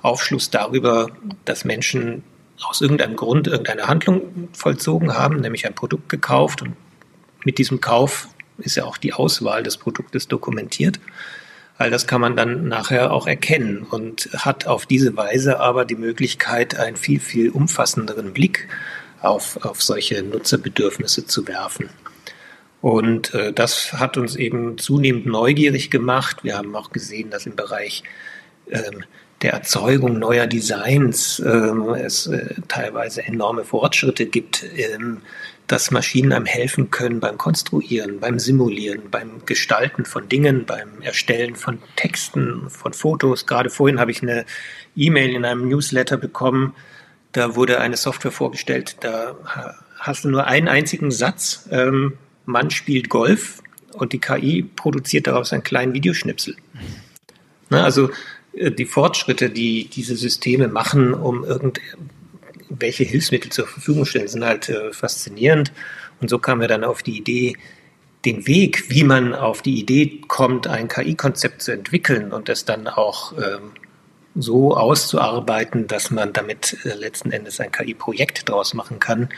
Aufschluss 0.00 0.48
darüber, 0.48 1.10
dass 1.44 1.66
Menschen 1.66 2.22
aus 2.62 2.80
irgendeinem 2.80 3.16
Grund 3.16 3.46
irgendeine 3.46 3.88
Handlung 3.88 4.48
vollzogen 4.52 5.14
haben, 5.14 5.40
nämlich 5.40 5.66
ein 5.66 5.74
Produkt 5.74 6.08
gekauft. 6.08 6.62
Und 6.62 6.76
mit 7.44 7.58
diesem 7.58 7.80
Kauf 7.80 8.28
ist 8.58 8.76
ja 8.76 8.84
auch 8.84 8.96
die 8.96 9.12
Auswahl 9.12 9.62
des 9.62 9.76
Produktes 9.76 10.28
dokumentiert. 10.28 11.00
All 11.76 11.90
das 11.90 12.06
kann 12.06 12.20
man 12.20 12.36
dann 12.36 12.68
nachher 12.68 13.12
auch 13.12 13.26
erkennen 13.26 13.82
und 13.82 14.28
hat 14.32 14.66
auf 14.66 14.86
diese 14.86 15.16
Weise 15.16 15.58
aber 15.58 15.84
die 15.84 15.96
Möglichkeit, 15.96 16.78
einen 16.78 16.96
viel, 16.96 17.18
viel 17.18 17.50
umfassenderen 17.50 18.32
Blick 18.32 18.68
auf, 19.20 19.64
auf 19.64 19.82
solche 19.82 20.22
Nutzerbedürfnisse 20.22 21.26
zu 21.26 21.48
werfen. 21.48 21.90
Und 22.80 23.34
äh, 23.34 23.52
das 23.52 23.94
hat 23.94 24.16
uns 24.18 24.36
eben 24.36 24.78
zunehmend 24.78 25.26
neugierig 25.26 25.90
gemacht. 25.90 26.44
Wir 26.44 26.56
haben 26.56 26.76
auch 26.76 26.92
gesehen, 26.92 27.30
dass 27.30 27.46
im 27.46 27.56
Bereich 27.56 28.04
ähm, 28.70 29.04
der 29.44 29.52
Erzeugung 29.52 30.18
neuer 30.18 30.46
Designs 30.46 31.38
ähm, 31.44 31.90
es 31.90 32.26
äh, 32.28 32.54
teilweise 32.66 33.22
enorme 33.22 33.64
Fortschritte 33.64 34.24
gibt. 34.24 34.64
Ähm, 34.76 35.20
dass 35.66 35.90
Maschinen 35.90 36.32
einem 36.32 36.44
helfen 36.44 36.90
können 36.90 37.20
beim 37.20 37.38
Konstruieren, 37.38 38.20
beim 38.20 38.38
Simulieren, 38.38 39.10
beim 39.10 39.46
Gestalten 39.46 40.04
von 40.04 40.28
Dingen, 40.28 40.66
beim 40.66 41.00
Erstellen 41.00 41.56
von 41.56 41.78
Texten, 41.96 42.68
von 42.68 42.92
Fotos. 42.92 43.46
Gerade 43.46 43.70
vorhin 43.70 43.98
habe 43.98 44.10
ich 44.10 44.22
eine 44.22 44.44
E-Mail 44.94 45.34
in 45.34 45.46
einem 45.46 45.66
Newsletter 45.66 46.18
bekommen, 46.18 46.74
da 47.32 47.56
wurde 47.56 47.80
eine 47.80 47.96
Software 47.96 48.30
vorgestellt, 48.30 48.98
da 49.00 49.36
hast 49.98 50.24
du 50.24 50.28
nur 50.28 50.46
einen 50.46 50.68
einzigen 50.68 51.10
Satz, 51.10 51.66
ähm, 51.70 52.18
Mann 52.44 52.70
spielt 52.70 53.08
Golf 53.08 53.62
und 53.94 54.12
die 54.12 54.20
KI 54.20 54.64
produziert 54.76 55.26
daraus 55.26 55.54
einen 55.54 55.62
kleinen 55.62 55.94
Videoschnipsel. 55.94 56.56
Na, 57.70 57.84
also 57.84 58.10
äh, 58.10 58.12
die 58.56 58.86
Fortschritte, 58.86 59.50
die 59.50 59.88
diese 59.88 60.16
Systeme 60.16 60.68
machen, 60.68 61.14
um 61.14 61.44
irgend, 61.44 61.80
welche 62.68 63.04
Hilfsmittel 63.04 63.50
zur 63.50 63.66
Verfügung 63.66 64.04
stellen, 64.04 64.28
sind 64.28 64.44
halt 64.44 64.68
äh, 64.68 64.92
faszinierend. 64.92 65.72
Und 66.20 66.30
so 66.30 66.38
kamen 66.38 66.60
wir 66.60 66.68
dann 66.68 66.84
auf 66.84 67.02
die 67.02 67.16
Idee, 67.16 67.56
den 68.24 68.46
Weg, 68.46 68.88
wie 68.88 69.04
man 69.04 69.34
auf 69.34 69.60
die 69.60 69.78
Idee 69.78 70.22
kommt, 70.28 70.66
ein 70.66 70.88
KI-Konzept 70.88 71.62
zu 71.62 71.72
entwickeln 71.72 72.32
und 72.32 72.48
es 72.48 72.64
dann 72.64 72.88
auch 72.88 73.32
ähm, 73.36 73.72
so 74.34 74.76
auszuarbeiten, 74.76 75.86
dass 75.86 76.10
man 76.10 76.32
damit 76.32 76.78
äh, 76.84 76.94
letzten 76.94 77.30
Endes 77.32 77.60
ein 77.60 77.70
KI-Projekt 77.70 78.48
daraus 78.48 78.74
machen 78.74 78.98
kann. 78.98 79.28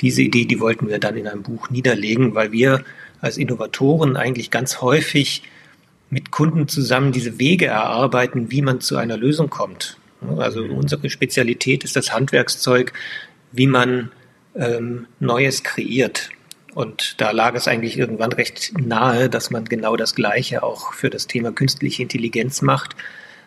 Diese 0.00 0.22
Idee, 0.22 0.44
die 0.44 0.60
wollten 0.60 0.88
wir 0.88 0.98
dann 0.98 1.16
in 1.16 1.26
einem 1.26 1.42
Buch 1.42 1.70
niederlegen, 1.70 2.34
weil 2.34 2.52
wir 2.52 2.84
als 3.20 3.38
Innovatoren 3.38 4.16
eigentlich 4.16 4.50
ganz 4.50 4.82
häufig 4.82 5.42
mit 6.10 6.30
Kunden 6.30 6.68
zusammen 6.68 7.12
diese 7.12 7.38
Wege 7.38 7.66
erarbeiten, 7.66 8.50
wie 8.50 8.62
man 8.62 8.80
zu 8.80 8.96
einer 8.96 9.16
Lösung 9.16 9.50
kommt. 9.50 9.98
Also 10.38 10.62
unsere 10.62 11.10
Spezialität 11.10 11.84
ist 11.84 11.96
das 11.96 12.12
Handwerkszeug, 12.12 12.92
wie 13.52 13.66
man 13.66 14.10
ähm, 14.54 15.06
Neues 15.20 15.62
kreiert. 15.62 16.30
Und 16.74 17.20
da 17.20 17.30
lag 17.30 17.54
es 17.54 17.68
eigentlich 17.68 17.98
irgendwann 17.98 18.32
recht 18.32 18.72
nahe, 18.78 19.30
dass 19.30 19.50
man 19.50 19.64
genau 19.64 19.96
das 19.96 20.14
Gleiche 20.14 20.62
auch 20.62 20.92
für 20.92 21.10
das 21.10 21.26
Thema 21.26 21.52
künstliche 21.52 22.02
Intelligenz 22.02 22.60
macht, 22.62 22.96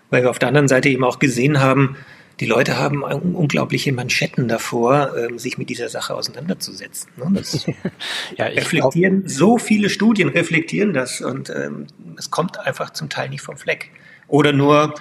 weil 0.09 0.23
wir 0.23 0.29
auf 0.29 0.39
der 0.39 0.47
anderen 0.47 0.67
Seite 0.67 0.89
eben 0.89 1.03
auch 1.03 1.19
gesehen 1.19 1.59
haben, 1.59 1.95
die 2.39 2.45
Leute 2.45 2.77
haben 2.77 3.03
unglaubliche 3.03 3.91
Manschetten 3.91 4.47
davor, 4.47 5.15
ähm, 5.17 5.39
sich 5.39 5.57
mit 5.57 5.69
dieser 5.69 5.89
Sache 5.89 6.15
auseinanderzusetzen. 6.15 7.09
Ne? 7.17 7.27
Das 7.33 7.65
ja, 8.37 8.45
reflektieren, 8.45 9.21
glaub, 9.21 9.29
so 9.29 9.57
viele 9.57 9.89
Studien 9.89 10.29
reflektieren 10.29 10.93
das 10.93 11.21
und 11.21 11.49
ähm, 11.49 11.87
es 12.17 12.31
kommt 12.31 12.57
einfach 12.59 12.91
zum 12.91 13.09
Teil 13.09 13.29
nicht 13.29 13.41
vom 13.41 13.57
Fleck. 13.57 13.91
Oder 14.27 14.53
nur, 14.53 14.93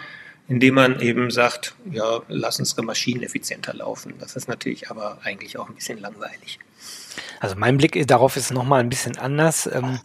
indem 0.49 0.75
man 0.75 1.01
eben 1.01 1.31
sagt, 1.31 1.75
ja, 1.91 2.23
lass 2.29 2.59
unsere 2.59 2.83
Maschinen 2.83 3.23
effizienter 3.23 3.75
laufen. 3.75 4.15
Das 4.19 4.35
ist 4.35 4.49
natürlich 4.49 4.91
aber 4.91 5.19
eigentlich 5.23 5.59
auch 5.59 5.69
ein 5.69 5.75
bisschen 5.75 6.01
langweilig. 6.01 6.59
Also 7.41 7.55
mein 7.57 7.77
Blick 7.77 8.07
darauf 8.07 8.37
ist 8.37 8.51
nochmal 8.51 8.81
ein 8.81 8.89
bisschen 8.89 9.17
anders. 9.19 9.69
Ähm, 9.73 10.01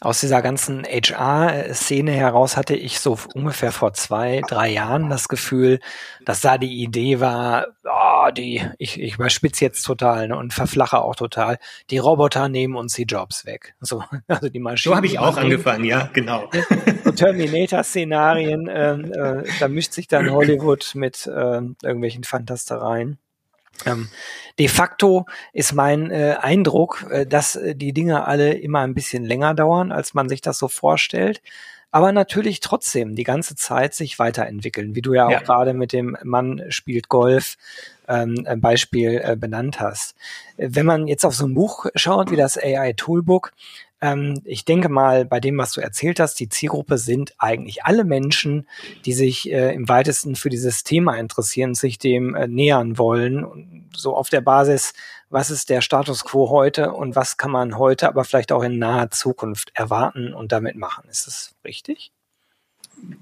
aus 0.00 0.20
dieser 0.20 0.42
ganzen 0.42 0.84
HR-Szene 0.84 2.12
heraus 2.12 2.56
hatte 2.56 2.74
ich 2.74 3.00
so 3.00 3.18
ungefähr 3.34 3.72
vor 3.72 3.94
zwei, 3.94 4.42
drei 4.46 4.68
Jahren 4.68 5.08
das 5.08 5.28
Gefühl, 5.28 5.80
dass 6.24 6.42
da 6.42 6.58
die 6.58 6.82
Idee 6.82 7.20
war, 7.20 7.68
oh, 7.84 8.30
die, 8.30 8.62
ich, 8.78 9.00
ich 9.00 9.14
überspitze 9.14 9.64
jetzt 9.64 9.82
total 9.82 10.28
ne, 10.28 10.36
und 10.36 10.52
verflache 10.52 10.98
auch 10.98 11.16
total, 11.16 11.58
die 11.90 11.98
Roboter 11.98 12.48
nehmen 12.48 12.76
uns 12.76 12.94
die 12.94 13.04
Jobs 13.04 13.46
weg. 13.46 13.74
So, 13.80 14.02
also 14.28 14.48
die 14.50 14.60
Maschinen. 14.60 14.92
So 14.92 14.96
habe 14.96 15.06
ich 15.06 15.18
auch 15.18 15.36
angefangen, 15.36 15.84
ja, 15.84 16.10
genau. 16.12 16.50
Terminator-Szenarien, 17.16 18.68
äh, 18.68 18.92
äh, 18.92 19.44
da 19.60 19.68
mischt 19.68 19.92
sich 19.92 20.08
dann 20.08 20.30
Hollywood 20.30 20.94
mit 20.94 21.26
äh, 21.26 21.30
irgendwelchen 21.30 22.24
Fantastereien. 22.24 23.18
Ähm, 23.84 24.08
de 24.58 24.68
facto 24.68 25.26
ist 25.52 25.72
mein 25.72 26.10
äh, 26.10 26.36
Eindruck, 26.40 27.06
äh, 27.10 27.26
dass 27.26 27.56
äh, 27.56 27.74
die 27.74 27.92
Dinge 27.92 28.26
alle 28.26 28.54
immer 28.54 28.80
ein 28.80 28.94
bisschen 28.94 29.24
länger 29.24 29.54
dauern, 29.54 29.92
als 29.92 30.14
man 30.14 30.28
sich 30.28 30.40
das 30.40 30.58
so 30.58 30.68
vorstellt. 30.68 31.42
Aber 31.90 32.12
natürlich 32.12 32.60
trotzdem 32.60 33.14
die 33.14 33.24
ganze 33.24 33.54
Zeit 33.54 33.94
sich 33.94 34.18
weiterentwickeln, 34.18 34.94
wie 34.94 35.02
du 35.02 35.14
ja 35.14 35.26
auch 35.26 35.30
ja. 35.30 35.40
gerade 35.40 35.72
mit 35.72 35.92
dem 35.92 36.16
Mann 36.22 36.62
spielt 36.68 37.08
Golf 37.08 37.56
ähm, 38.08 38.46
Beispiel 38.56 39.20
äh, 39.24 39.36
benannt 39.36 39.80
hast. 39.80 40.14
Wenn 40.56 40.84
man 40.84 41.06
jetzt 41.06 41.24
auf 41.24 41.34
so 41.34 41.46
ein 41.46 41.54
Buch 41.54 41.86
schaut 41.94 42.30
wie 42.30 42.36
das 42.36 42.58
AI 42.58 42.92
Toolbook, 42.92 43.52
ähm, 44.00 44.40
ich 44.44 44.64
denke 44.64 44.88
mal, 44.88 45.24
bei 45.24 45.40
dem, 45.40 45.56
was 45.58 45.72
du 45.72 45.80
erzählt 45.80 46.20
hast, 46.20 46.38
die 46.38 46.48
Zielgruppe 46.48 46.98
sind 46.98 47.34
eigentlich 47.38 47.84
alle 47.84 48.04
Menschen, 48.04 48.66
die 49.04 49.12
sich 49.12 49.50
äh, 49.50 49.74
im 49.74 49.88
weitesten 49.88 50.36
für 50.36 50.50
dieses 50.50 50.84
Thema 50.84 51.16
interessieren, 51.16 51.74
sich 51.74 51.98
dem 51.98 52.34
äh, 52.34 52.46
nähern 52.46 52.98
wollen. 52.98 53.88
so 53.94 54.14
auf 54.14 54.28
der 54.28 54.42
Basis, 54.42 54.92
was 55.30 55.50
ist 55.50 55.70
der 55.70 55.80
Status 55.80 56.24
quo 56.24 56.50
heute 56.50 56.92
und 56.92 57.16
was 57.16 57.36
kann 57.36 57.50
man 57.50 57.78
heute, 57.78 58.08
aber 58.08 58.24
vielleicht 58.24 58.52
auch 58.52 58.62
in 58.62 58.78
naher 58.78 59.10
Zukunft 59.10 59.72
erwarten 59.74 60.34
und 60.34 60.52
damit 60.52 60.76
machen. 60.76 61.08
Ist 61.10 61.26
das 61.26 61.54
richtig? 61.64 62.12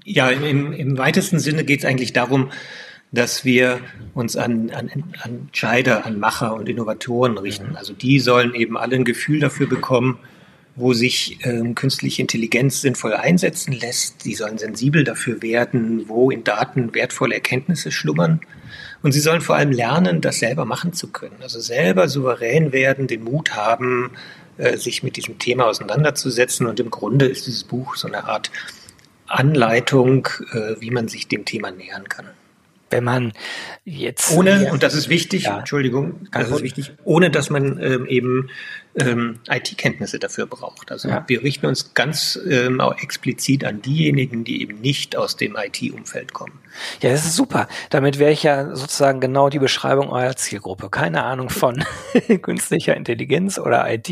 Ja, 0.03 0.29
im, 0.29 0.73
im 0.73 0.97
weitesten 0.97 1.39
Sinne 1.39 1.63
geht 1.63 1.79
es 1.79 1.85
eigentlich 1.85 2.13
darum, 2.13 2.51
dass 3.11 3.45
wir 3.45 3.79
uns 4.13 4.35
an, 4.35 4.71
an, 4.71 4.91
an 5.21 5.39
Entscheider, 5.47 6.05
an 6.05 6.19
Macher 6.19 6.53
und 6.53 6.67
Innovatoren 6.67 7.37
richten. 7.37 7.69
Mhm. 7.69 7.75
Also 7.77 7.93
die 7.93 8.19
sollen 8.19 8.53
eben 8.53 8.77
alle 8.77 8.95
ein 8.95 9.05
Gefühl 9.05 9.39
dafür 9.39 9.67
bekommen, 9.67 10.19
wo 10.75 10.93
sich 10.93 11.39
ähm, 11.43 11.73
künstliche 11.73 12.21
Intelligenz 12.21 12.81
sinnvoll 12.81 13.13
einsetzen 13.13 13.71
lässt. 13.71 14.23
Sie 14.23 14.35
sollen 14.35 14.57
sensibel 14.57 15.03
dafür 15.03 15.41
werden, 15.41 16.07
wo 16.09 16.31
in 16.31 16.43
Daten 16.43 16.93
wertvolle 16.93 17.35
Erkenntnisse 17.35 17.91
schlummern. 17.91 18.41
Und 19.01 19.13
sie 19.13 19.19
sollen 19.19 19.41
vor 19.41 19.55
allem 19.55 19.71
lernen, 19.71 20.19
das 20.21 20.39
selber 20.39 20.65
machen 20.65 20.91
zu 20.91 21.07
können. 21.07 21.37
Also 21.41 21.59
selber 21.59 22.09
souverän 22.09 22.73
werden, 22.73 23.07
den 23.07 23.23
Mut 23.23 23.55
haben, 23.55 24.11
äh, 24.57 24.77
sich 24.77 25.03
mit 25.03 25.15
diesem 25.15 25.39
Thema 25.39 25.67
auseinanderzusetzen. 25.67 26.67
Und 26.67 26.79
im 26.79 26.89
Grunde 26.89 27.25
ist 27.25 27.47
dieses 27.47 27.63
Buch 27.63 27.95
so 27.95 28.07
eine 28.07 28.25
Art 28.25 28.51
Anleitung, 29.27 30.27
äh, 30.51 30.75
wie 30.79 30.91
man 30.91 31.07
sich 31.07 31.27
dem 31.27 31.45
Thema 31.45 31.71
nähern 31.71 32.09
kann 32.09 32.27
wenn 32.89 33.03
man 33.03 33.33
jetzt 33.83 34.31
ohne 34.31 34.71
und 34.71 34.83
das 34.83 34.93
ist 34.93 35.09
wichtig, 35.09 35.43
ja, 35.43 35.59
Entschuldigung, 35.59 36.27
das 36.31 36.49
ist 36.49 36.61
wichtig, 36.63 36.93
ohne 37.03 37.29
dass 37.29 37.49
man 37.49 37.81
ähm, 37.81 38.05
eben 38.05 38.49
ähm, 38.97 39.39
IT-Kenntnisse 39.49 40.19
dafür 40.19 40.45
braucht. 40.45 40.91
Also 40.91 41.09
ja. 41.09 41.23
wir 41.27 41.43
richten 41.43 41.65
uns 41.65 41.93
ganz 41.93 42.39
ähm, 42.49 42.79
auch 42.79 42.97
explizit 43.01 43.65
an 43.65 43.81
diejenigen, 43.81 44.43
die 44.43 44.61
eben 44.61 44.79
nicht 44.79 45.17
aus 45.17 45.35
dem 45.35 45.57
IT-Umfeld 45.57 46.33
kommen. 46.33 46.59
Ja, 47.01 47.11
das 47.11 47.25
ist 47.25 47.35
super. 47.35 47.67
Damit 47.89 48.19
wäre 48.19 48.31
ich 48.31 48.43
ja 48.43 48.75
sozusagen 48.75 49.19
genau 49.19 49.49
die 49.49 49.59
Beschreibung 49.59 50.09
eurer 50.09 50.35
Zielgruppe. 50.35 50.89
Keine 50.89 51.23
Ahnung 51.23 51.49
von 51.49 51.83
künstlicher 52.41 52.95
Intelligenz 52.95 53.59
oder 53.59 53.91
IT, 53.91 54.09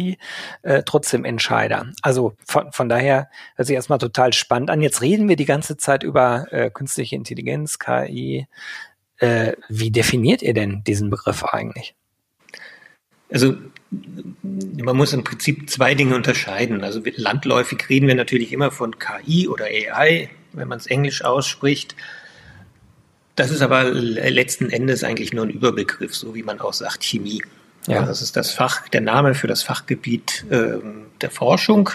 äh, 0.63 0.83
trotzdem 0.85 1.25
Entscheider. 1.25 1.87
Also 2.01 2.35
von, 2.45 2.71
von 2.71 2.89
daher 2.89 3.29
hört 3.55 3.67
sich 3.67 3.75
erstmal 3.75 3.99
total 3.99 4.33
spannend 4.33 4.69
an. 4.69 4.81
Jetzt 4.81 5.01
reden 5.01 5.29
wir 5.29 5.35
die 5.35 5.45
ganze 5.45 5.77
Zeit 5.77 6.03
über 6.03 6.47
äh, 6.51 6.69
künstliche 6.69 7.15
Intelligenz, 7.15 7.79
KI. 7.79 8.47
Äh, 9.23 9.55
wie 9.69 9.89
definiert 9.89 10.41
ihr 10.41 10.53
denn 10.53 10.83
diesen 10.83 11.09
Begriff 11.09 11.45
eigentlich? 11.45 11.95
Also 13.31 13.55
man 13.89 14.97
muss 14.97 15.13
im 15.13 15.23
Prinzip 15.23 15.69
zwei 15.69 15.95
Dinge 15.95 16.13
unterscheiden. 16.13 16.83
Also 16.83 17.01
landläufig 17.15 17.87
reden 17.87 18.07
wir 18.07 18.15
natürlich 18.15 18.51
immer 18.51 18.69
von 18.69 18.99
KI 18.99 19.47
oder 19.47 19.63
AI, 19.63 20.29
wenn 20.51 20.67
man 20.67 20.77
es 20.77 20.87
englisch 20.87 21.23
ausspricht. 21.23 21.95
Das 23.37 23.49
ist 23.49 23.61
aber 23.61 23.85
letzten 23.85 24.69
Endes 24.69 25.05
eigentlich 25.05 25.31
nur 25.31 25.45
ein 25.45 25.51
Überbegriff, 25.51 26.13
so 26.13 26.35
wie 26.35 26.43
man 26.43 26.59
auch 26.59 26.73
sagt 26.73 27.05
Chemie. 27.05 27.41
Ja. 27.87 28.05
Das 28.05 28.21
ist 28.21 28.35
das 28.35 28.51
Fach, 28.51 28.89
der 28.89 29.01
Name 29.01 29.35
für 29.35 29.47
das 29.47 29.63
Fachgebiet 29.63 30.45
ähm, 30.51 31.05
der 31.21 31.31
Forschung. 31.31 31.91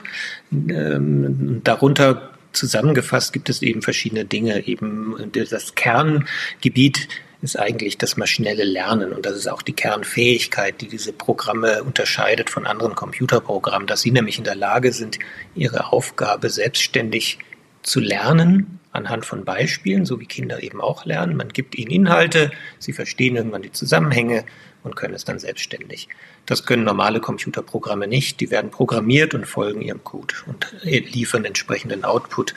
Ähm, 0.50 1.61
darunter 1.62 2.30
zusammengefasst 2.58 3.32
gibt 3.32 3.48
es 3.48 3.62
eben 3.62 3.82
verschiedene 3.82 4.24
Dinge. 4.24 4.66
Eben 4.66 5.30
das 5.32 5.74
Kerngebiet 5.74 7.08
ist 7.40 7.58
eigentlich 7.58 7.98
das 7.98 8.16
maschinelle 8.16 8.64
Lernen. 8.64 9.12
Und 9.12 9.24
das 9.24 9.36
ist 9.36 9.48
auch 9.48 9.62
die 9.62 9.72
Kernfähigkeit, 9.72 10.80
die 10.80 10.88
diese 10.88 11.12
Programme 11.12 11.84
unterscheidet 11.84 12.50
von 12.50 12.66
anderen 12.66 12.94
Computerprogrammen, 12.94 13.86
dass 13.86 14.00
sie 14.00 14.10
nämlich 14.10 14.38
in 14.38 14.44
der 14.44 14.56
Lage 14.56 14.92
sind, 14.92 15.18
ihre 15.54 15.92
Aufgabe 15.92 16.50
selbstständig 16.50 17.38
zu 17.82 18.00
lernen 18.00 18.80
anhand 18.90 19.24
von 19.24 19.44
Beispielen, 19.44 20.04
so 20.04 20.18
wie 20.18 20.26
Kinder 20.26 20.62
eben 20.62 20.80
auch 20.80 21.04
lernen. 21.04 21.36
Man 21.36 21.50
gibt 21.50 21.76
ihnen 21.76 21.92
Inhalte, 21.92 22.50
sie 22.78 22.92
verstehen 22.92 23.36
irgendwann 23.36 23.62
die 23.62 23.70
Zusammenhänge 23.70 24.44
und 24.88 24.97
können 24.97 25.14
es 25.14 25.25
dann 25.25 25.38
selbstständig. 25.38 26.09
Das 26.47 26.64
können 26.64 26.85
normale 26.85 27.21
Computerprogramme 27.21 28.07
nicht. 28.07 28.40
Die 28.40 28.50
werden 28.50 28.71
programmiert 28.71 29.35
und 29.35 29.47
folgen 29.47 29.83
ihrem 29.83 30.02
Code 30.02 30.35
und 30.47 30.66
liefern 30.83 31.45
entsprechenden 31.45 32.04
Output. 32.04 32.54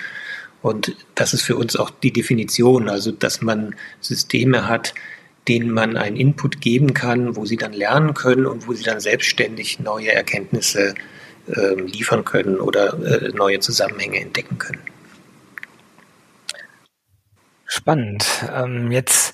Und 0.62 0.96
das 1.16 1.34
ist 1.34 1.42
für 1.42 1.56
uns 1.56 1.76
auch 1.76 1.90
die 1.90 2.14
Definition, 2.14 2.88
also 2.88 3.12
dass 3.12 3.42
man 3.42 3.76
Systeme 4.00 4.68
hat, 4.68 4.94
denen 5.48 5.72
man 5.72 5.98
einen 5.98 6.18
Input 6.18 6.62
geben 6.62 6.94
kann, 6.94 7.36
wo 7.36 7.46
sie 7.46 7.58
dann 7.58 7.74
lernen 7.74 8.14
können 8.14 8.46
und 8.46 8.68
wo 8.68 8.74
sie 8.74 8.84
dann 8.84 9.00
selbstständig 9.00 9.80
neue 9.80 10.12
Erkenntnisse 10.12 10.94
äh, 11.48 11.74
liefern 11.76 12.24
können 12.24 12.60
oder 12.60 12.94
äh, 13.04 13.30
neue 13.30 13.60
Zusammenhänge 13.60 14.22
entdecken 14.22 14.58
können. 14.60 14.82
Spannend. 17.66 18.26
Ähm, 18.54 18.92
jetzt 18.92 19.34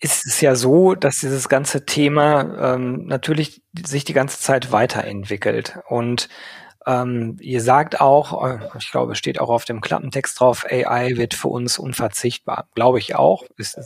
ist 0.00 0.26
es 0.26 0.40
ja 0.40 0.54
so, 0.54 0.94
dass 0.94 1.18
dieses 1.18 1.48
ganze 1.48 1.86
Thema 1.86 2.74
ähm, 2.74 3.06
natürlich 3.06 3.62
sich 3.86 4.04
die 4.04 4.12
ganze 4.12 4.40
Zeit 4.40 4.72
weiterentwickelt 4.72 5.78
und 5.88 6.28
ähm, 6.88 7.36
ihr 7.40 7.60
sagt 7.60 8.00
auch, 8.00 8.46
äh, 8.46 8.60
ich 8.78 8.90
glaube, 8.90 9.12
es 9.12 9.18
steht 9.18 9.38
auch 9.38 9.50
auf 9.50 9.66
dem 9.66 9.82
Klappentext 9.82 10.40
drauf, 10.40 10.64
AI 10.64 11.16
wird 11.16 11.34
für 11.34 11.48
uns 11.48 11.78
unverzichtbar. 11.78 12.66
Glaube 12.74 12.98
ich 12.98 13.14
auch. 13.14 13.44
Ist, 13.58 13.76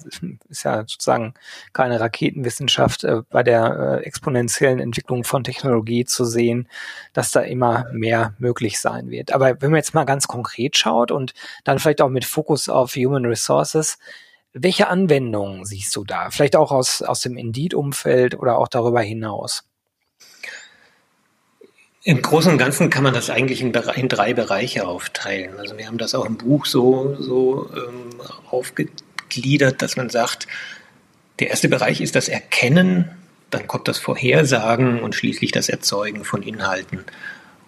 ist 0.49 0.62
ja 0.62 0.82
sozusagen 0.82 1.34
keine 1.72 1.99
Raketenwissenschaft 1.99 3.02
äh, 3.02 3.22
bei 3.28 3.42
der 3.42 4.00
äh, 4.02 4.06
exponentiellen 4.06 4.78
Entwicklung 4.78 5.25
von 5.25 5.42
Technologie 5.42 6.04
zu 6.04 6.25
sehen, 6.25 6.68
dass 7.12 7.32
da 7.32 7.40
immer 7.40 7.87
mehr 7.92 8.34
möglich 8.38 8.80
sein 8.80 9.11
wird. 9.11 9.32
Aber 9.32 9.61
wenn 9.61 9.72
man 9.72 9.78
jetzt 9.78 9.94
mal 9.94 10.04
ganz 10.04 10.28
konkret 10.28 10.76
schaut 10.76 11.11
und 11.11 11.34
dann 11.64 11.80
vielleicht 11.80 12.02
auch 12.02 12.08
mit 12.08 12.25
Fokus 12.25 12.68
auf 12.68 12.94
Human 12.94 13.26
Resources, 13.26 13.99
welche 14.52 14.88
Anwendungen 14.88 15.64
siehst 15.64 15.94
du 15.97 16.04
da? 16.04 16.30
Vielleicht 16.30 16.56
auch 16.56 16.73
aus, 16.73 17.02
aus 17.02 17.21
dem 17.21 17.37
Indeed-Umfeld 17.37 18.38
oder 18.38 18.59
auch 18.59 18.68
darüber 18.68 19.00
hinaus? 19.00 19.64
Im 22.04 22.21
Großen 22.21 22.50
und 22.50 22.59
Ganzen 22.59 22.90
kann 22.90 23.04
man 23.04 23.14
das 23.14 23.30
eigentlich 23.30 23.61
in, 23.61 23.73
in, 23.73 24.09
drei 24.09 24.35
Bereiche 24.35 24.87
aufteilen. 24.87 25.56
Also 25.59 25.78
wir 25.78 25.87
haben 25.87 25.99
das 25.99 26.14
auch 26.14 26.26
im 26.26 26.37
Buch 26.37 26.66
so, 26.66 27.16
so 27.21 27.71
ähm, 27.75 28.21
aufgegliedert, 28.50 29.80
dass 29.82 29.97
man 29.97 30.11
sagt, 30.11 30.49
der 31.38 31.50
erste 31.50 31.68
Bereich 31.68 32.00
ist 32.00 32.16
das 32.16 32.28
Erkennen, 32.28 33.11
dann 33.50 33.68
kommt 33.68 33.87
das 33.87 33.99
Vorhersagen 33.99 35.00
und 35.00 35.14
schließlich 35.14 35.52
das 35.52 35.68
Erzeugen 35.68 36.25
von 36.25 36.42
Inhalten. 36.42 37.04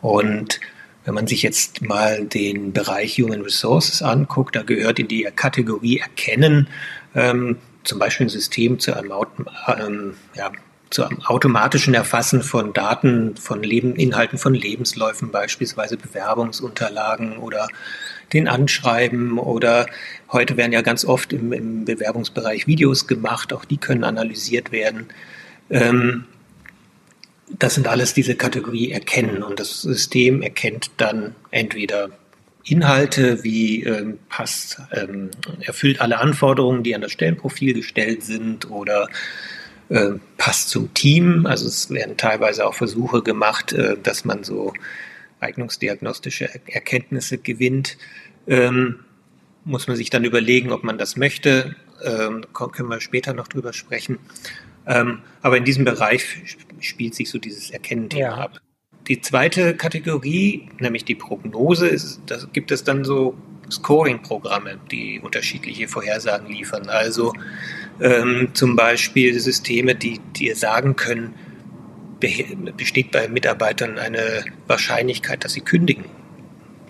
Und 0.00 0.60
wenn 1.04 1.14
man 1.14 1.26
sich 1.26 1.42
jetzt 1.42 1.82
mal 1.82 2.24
den 2.24 2.72
Bereich 2.72 3.18
Human 3.18 3.42
Resources 3.42 4.02
anguckt, 4.02 4.56
da 4.56 4.62
gehört 4.62 4.98
in 4.98 5.08
die 5.08 5.28
Kategorie 5.34 5.98
Erkennen 5.98 6.68
ähm, 7.14 7.58
zum 7.84 7.98
Beispiel 7.98 8.26
ein 8.26 8.30
System 8.30 8.78
zu 8.78 8.96
einem 8.96 9.12
ähm, 9.78 10.14
ja, 10.34 10.50
zum 10.90 11.20
automatischen 11.24 11.92
Erfassen 11.94 12.42
von 12.42 12.72
Daten, 12.72 13.36
von 13.36 13.62
Leben, 13.62 13.96
Inhalten 13.96 14.38
von 14.38 14.54
Lebensläufen, 14.54 15.30
beispielsweise 15.30 15.96
Bewerbungsunterlagen 15.96 17.36
oder 17.38 17.68
den 18.32 18.48
Anschreiben 18.48 19.38
oder 19.38 19.86
heute 20.30 20.56
werden 20.56 20.72
ja 20.72 20.82
ganz 20.82 21.04
oft 21.04 21.32
im, 21.32 21.52
im 21.52 21.84
Bewerbungsbereich 21.84 22.66
Videos 22.66 23.06
gemacht, 23.06 23.52
auch 23.52 23.64
die 23.64 23.76
können 23.76 24.04
analysiert 24.04 24.72
werden. 24.72 25.06
Ähm, 25.68 26.24
das 27.48 27.74
sind 27.74 27.86
alles 27.86 28.14
diese 28.14 28.34
Kategorie 28.34 28.90
Erkennen 28.90 29.42
und 29.42 29.60
das 29.60 29.82
System 29.82 30.42
erkennt 30.42 30.90
dann 30.96 31.34
entweder 31.50 32.10
Inhalte 32.64 33.44
wie 33.44 33.82
ähm, 33.84 34.18
passt, 34.28 34.78
ähm, 34.92 35.30
erfüllt 35.60 36.00
alle 36.00 36.18
Anforderungen, 36.18 36.82
die 36.82 36.94
an 36.94 37.02
das 37.02 37.12
Stellenprofil 37.12 37.74
gestellt 37.74 38.22
sind 38.22 38.70
oder 38.70 39.08
äh, 39.90 40.12
passt 40.38 40.70
zum 40.70 40.94
Team. 40.94 41.44
Also 41.44 41.66
es 41.66 41.90
werden 41.90 42.16
teilweise 42.16 42.66
auch 42.66 42.74
Versuche 42.74 43.22
gemacht, 43.22 43.74
äh, 43.74 43.96
dass 44.02 44.24
man 44.24 44.44
so 44.44 44.72
eignungsdiagnostische 45.40 46.48
Erkenntnisse 46.66 47.36
gewinnt. 47.36 47.98
Ähm, 48.46 49.00
muss 49.64 49.86
man 49.86 49.96
sich 49.96 50.08
dann 50.08 50.24
überlegen, 50.24 50.72
ob 50.72 50.84
man 50.84 50.96
das 50.96 51.16
möchte. 51.16 51.76
Ähm, 52.02 52.46
können 52.52 52.88
wir 52.88 53.00
später 53.00 53.34
noch 53.34 53.48
drüber 53.48 53.72
sprechen. 53.74 54.18
Ähm, 54.86 55.20
aber 55.42 55.56
in 55.56 55.64
diesem 55.64 55.84
Bereich 55.84 56.56
spielt 56.80 57.14
sich 57.14 57.30
so 57.30 57.38
dieses 57.38 57.70
Erkennen-Thema 57.70 58.20
ja. 58.20 58.34
ab. 58.34 58.60
Die 59.08 59.20
zweite 59.20 59.76
Kategorie, 59.76 60.68
nämlich 60.78 61.04
die 61.04 61.14
Prognose, 61.14 61.88
ist, 61.88 62.20
da 62.26 62.38
gibt 62.52 62.70
es 62.70 62.84
dann 62.84 63.04
so 63.04 63.36
Scoring-Programme, 63.70 64.78
die 64.90 65.20
unterschiedliche 65.20 65.88
Vorhersagen 65.88 66.48
liefern. 66.48 66.88
Also 66.88 67.32
ähm, 68.00 68.48
zum 68.54 68.76
Beispiel 68.76 69.38
Systeme, 69.38 69.94
die 69.94 70.20
dir 70.36 70.56
sagen 70.56 70.96
können, 70.96 71.34
besteht 72.76 73.10
bei 73.10 73.28
Mitarbeitern 73.28 73.98
eine 73.98 74.44
Wahrscheinlichkeit, 74.66 75.44
dass 75.44 75.52
sie 75.52 75.60
kündigen. 75.60 76.04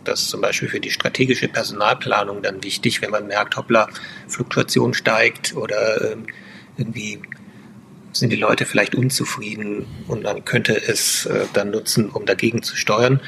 Das 0.04 0.22
ist 0.22 0.28
zum 0.28 0.40
Beispiel 0.40 0.68
für 0.68 0.80
die 0.80 0.90
strategische 0.90 1.48
Personalplanung 1.48 2.42
dann 2.42 2.62
wichtig, 2.62 3.02
wenn 3.02 3.10
man 3.10 3.26
merkt, 3.26 3.56
hoppla, 3.56 3.88
Fluktuation 4.28 4.94
steigt 4.94 5.56
oder 5.56 6.12
ähm, 6.12 6.26
irgendwie 6.76 7.20
sind 8.16 8.30
die 8.30 8.36
Leute 8.36 8.64
vielleicht 8.64 8.94
unzufrieden 8.94 9.86
und 10.08 10.22
man 10.22 10.44
könnte 10.44 10.80
es 10.80 11.26
äh, 11.26 11.46
dann 11.52 11.70
nutzen, 11.70 12.08
um 12.08 12.26
dagegen 12.26 12.62
zu 12.62 12.76
steuern. 12.76 13.20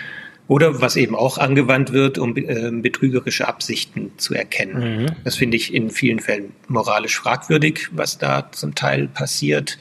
Oder 0.48 0.80
was 0.80 0.94
eben 0.94 1.16
auch 1.16 1.38
angewandt 1.38 1.92
wird, 1.92 2.18
um 2.18 2.36
äh, 2.36 2.70
betrügerische 2.70 3.48
Absichten 3.48 4.12
zu 4.16 4.32
erkennen. 4.32 5.02
Mhm. 5.02 5.06
Das 5.24 5.34
finde 5.34 5.56
ich 5.56 5.74
in 5.74 5.90
vielen 5.90 6.20
Fällen 6.20 6.52
moralisch 6.68 7.16
fragwürdig, 7.18 7.88
was 7.90 8.18
da 8.18 8.50
zum 8.52 8.76
Teil 8.76 9.08
passiert. 9.08 9.76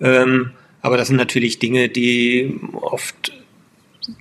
Ähm, 0.00 0.50
aber 0.82 0.96
das 0.96 1.08
sind 1.08 1.16
natürlich 1.18 1.60
Dinge, 1.60 1.88
die 1.88 2.58
oft 2.72 3.32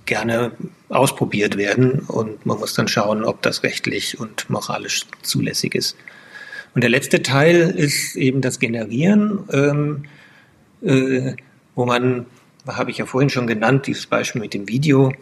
gerne 0.05 0.51
ausprobiert 0.89 1.57
werden 1.57 2.01
und 2.01 2.45
man 2.45 2.59
muss 2.59 2.73
dann 2.73 2.87
schauen, 2.87 3.23
ob 3.23 3.41
das 3.41 3.63
rechtlich 3.63 4.19
und 4.19 4.49
moralisch 4.49 5.05
zulässig 5.21 5.75
ist. 5.75 5.95
Und 6.75 6.81
der 6.81 6.89
letzte 6.89 7.23
Teil 7.23 7.73
ist 7.75 8.15
eben 8.15 8.41
das 8.41 8.59
Generieren. 8.59 9.39
Ähm, 9.51 10.03
äh, 10.03 10.16
wo 10.81 11.85
man, 11.85 12.25
habe 12.67 12.91
ich 12.91 12.97
ja 12.97 13.05
vorhin 13.05 13.29
schon 13.29 13.47
genannt, 13.47 13.87
dieses 13.87 14.05
Beispiel 14.05 14.41
mit 14.41 14.53
dem 14.53 14.67
Video, 14.67 15.13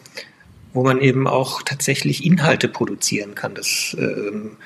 wo 0.73 0.83
man 0.83 0.99
eben 0.99 1.27
auch 1.27 1.61
tatsächlich 1.61 2.25
Inhalte 2.25 2.67
produzieren 2.67 3.35
kann. 3.35 3.55
Das 3.55 3.95
ähm, 3.97 4.57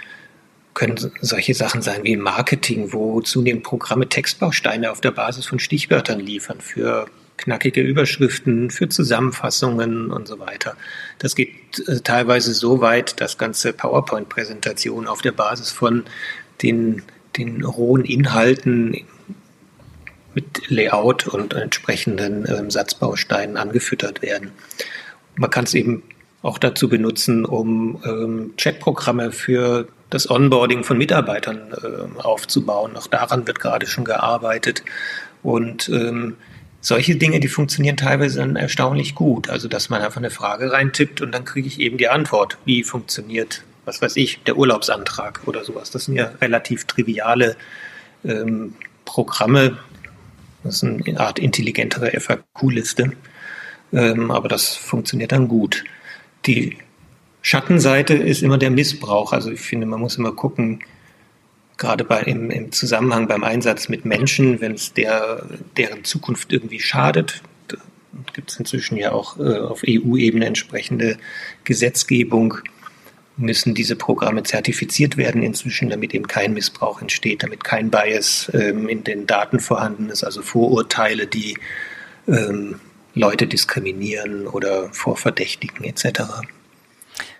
können 0.74 1.12
solche 1.22 1.54
Sachen 1.54 1.82
sein 1.82 2.04
wie 2.04 2.16
Marketing, 2.16 2.94
wo 2.94 3.22
zunehmend 3.22 3.64
Programme 3.64 4.08
Textbausteine 4.08 4.92
auf 4.92 5.02
der 5.02 5.12
Basis 5.12 5.46
von 5.46 5.60
Stichwörtern 5.60 6.20
liefern 6.20 6.62
für 6.62 7.08
knackige 7.38 7.82
Überschriften, 7.82 8.70
für 8.70 8.90
Zusammenfassungen 8.90 10.12
und 10.12 10.28
so 10.28 10.40
weiter. 10.40 10.76
Das 11.20 11.36
geht 11.36 11.88
äh, 11.88 12.00
teilweise 12.02 12.54
so 12.54 12.82
weit, 12.82 13.20
dass 13.22 13.38
ganze 13.38 13.74
PowerPoint-Präsentationen 13.74 15.08
auf 15.08 15.22
der 15.22 15.32
Basis 15.32 15.72
von 15.72 16.06
den, 16.62 17.04
den 17.38 17.64
rohen 17.64 18.04
Inhalten 18.04 19.06
mit 20.34 20.70
Layout 20.70 21.28
und 21.28 21.54
entsprechenden 21.54 22.46
ähm, 22.48 22.70
Satzbausteinen 22.70 23.58
angefüttert 23.58 24.22
werden. 24.22 24.52
Man 25.36 25.50
kann 25.50 25.66
es 25.66 25.74
eben 25.74 26.04
auch 26.42 26.58
dazu 26.58 26.88
benutzen, 26.88 27.46
um 27.46 28.02
ähm, 28.06 28.54
Chatprogramme 28.58 29.32
für 29.32 29.88
das 30.10 30.30
Onboarding 30.30 30.84
von 30.84 30.98
Mitarbeitern 30.98 31.74
äh, 31.74 32.22
aufzubauen. 32.22 32.96
Auch 32.96 33.08
daran 33.08 33.46
wird 33.48 33.60
gerade 33.60 33.86
schon 33.86 34.06
gearbeitet. 34.06 34.84
Und 35.44 35.90
ähm, 35.90 36.36
solche 36.82 37.16
Dinge, 37.16 37.40
die 37.40 37.48
funktionieren 37.48 37.98
teilweise 37.98 38.40
dann 38.40 38.56
erstaunlich 38.56 39.16
gut. 39.16 39.50
Also, 39.50 39.68
dass 39.68 39.90
man 39.90 40.02
einfach 40.02 40.18
eine 40.18 40.32
Frage 40.32 40.72
reintippt 40.72 41.22
und 41.22 41.34
dann 41.34 41.46
kriege 41.46 41.68
ich 41.68 41.80
eben 41.80 41.98
die 41.98 42.10
Antwort. 42.10 42.58
Wie 42.66 42.84
funktioniert, 42.84 43.64
was 43.86 44.02
weiß 44.02 44.16
ich, 44.16 44.42
der 44.44 44.58
Urlaubsantrag 44.58 45.42
oder 45.46 45.64
sowas. 45.64 45.92
Das 45.92 46.06
sind 46.06 46.16
ja 46.16 46.32
relativ 46.42 46.86
triviale 46.86 47.56
ähm, 48.24 48.74
Programme, 49.06 49.78
das 50.64 50.76
ist 50.76 50.84
eine 50.84 51.20
Art 51.20 51.40
intelligentere 51.40 52.20
FAQ-Liste, 52.20 53.14
ähm, 53.94 54.32
aber 54.32 54.48
das 54.48 54.76
funktioniert 54.76 55.32
dann 55.32 55.48
gut. 55.48 55.84
Die 56.46 56.78
Schattenseite 57.42 58.14
ist 58.14 58.44
immer 58.44 58.58
der 58.58 58.72
Missbrauch. 58.72 59.34
Also 59.34 59.52
ich 59.52 59.62
finde, 59.62 59.88
man 59.88 60.00
muss 60.00 60.18
immer 60.18 60.34
gucken, 60.34 60.82
gerade 61.78 62.04
bei, 62.04 62.22
im, 62.22 62.52
im 62.52 62.72
Zusammenhang 62.72 63.28
beim 63.28 63.44
Einsatz 63.44 63.90
mit 63.90 64.06
Menschen, 64.06 64.62
wenn 64.62 64.74
es 64.74 64.94
der, 64.94 65.46
deren 65.78 66.04
Zukunft 66.04 66.52
irgendwie 66.52 66.80
schadet, 66.80 67.42
gibt 68.34 68.52
es 68.52 68.60
inzwischen 68.60 68.98
ja 68.98 69.12
auch 69.12 69.40
äh, 69.40 69.60
auf 69.60 69.84
EU-Ebene 69.88 70.46
entsprechende 70.46 71.18
Gesetzgebung 71.64 72.56
müssen 73.40 73.74
diese 73.74 73.96
Programme 73.96 74.44
zertifiziert 74.44 75.18
werden 75.18 75.42
inzwischen, 75.42 75.90
damit 75.90 76.14
eben 76.14 76.28
kein 76.28 76.54
Missbrauch 76.54 77.02
entsteht, 77.02 77.44
damit 77.44 77.64
kein 77.64 77.90
Bias 77.90 78.52
ähm, 78.54 78.88
in 78.90 79.04
den 79.04 79.26
Daten 79.26 79.60
vorhanden 79.60 80.10
ist, 80.10 80.24
also 80.24 80.42
Vorurteile, 80.42 81.26
die 81.26 81.58
ähm, 82.28 82.80
Leute 83.16 83.48
diskriminieren 83.48 84.48
oder 84.48 84.90
vorverdächtigen 84.94 85.84
etc. 85.84 86.22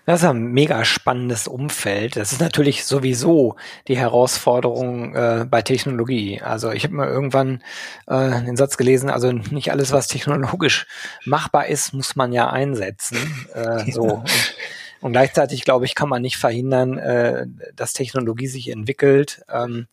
Das 0.06 0.22
ist 0.22 0.28
ein 0.28 0.52
mega 0.52 0.84
spannendes 0.84 1.46
Umfeld. 1.46 2.16
Das 2.16 2.32
ist 2.32 2.40
natürlich 2.40 2.84
sowieso 2.84 3.56
die 3.86 3.96
Herausforderung 3.96 5.14
äh, 5.14 5.46
bei 5.48 5.62
Technologie. 5.62 6.40
Also 6.40 6.72
ich 6.72 6.84
habe 6.84 6.94
mal 6.94 7.08
irgendwann 7.08 7.62
äh, 8.06 8.42
den 8.42 8.56
Satz 8.56 8.76
gelesen, 8.76 9.10
also 9.10 9.30
nicht 9.30 9.70
alles, 9.70 9.92
was 9.92 10.08
technologisch 10.08 10.86
machbar 11.24 11.66
ist, 11.66 11.92
muss 11.92 12.16
man 12.16 12.32
ja 12.32 12.50
einsetzen. 12.50 13.18
Äh, 13.54 13.90
so. 13.92 14.02
Und 14.24 14.54
und 15.00 15.12
gleichzeitig, 15.12 15.64
glaube 15.64 15.86
ich, 15.86 15.94
kann 15.94 16.08
man 16.08 16.22
nicht 16.22 16.36
verhindern, 16.36 16.98
äh, 16.98 17.46
dass 17.74 17.92
Technologie 17.92 18.46
sich 18.46 18.68
entwickelt. 18.68 19.42
Ähm, 19.50 19.86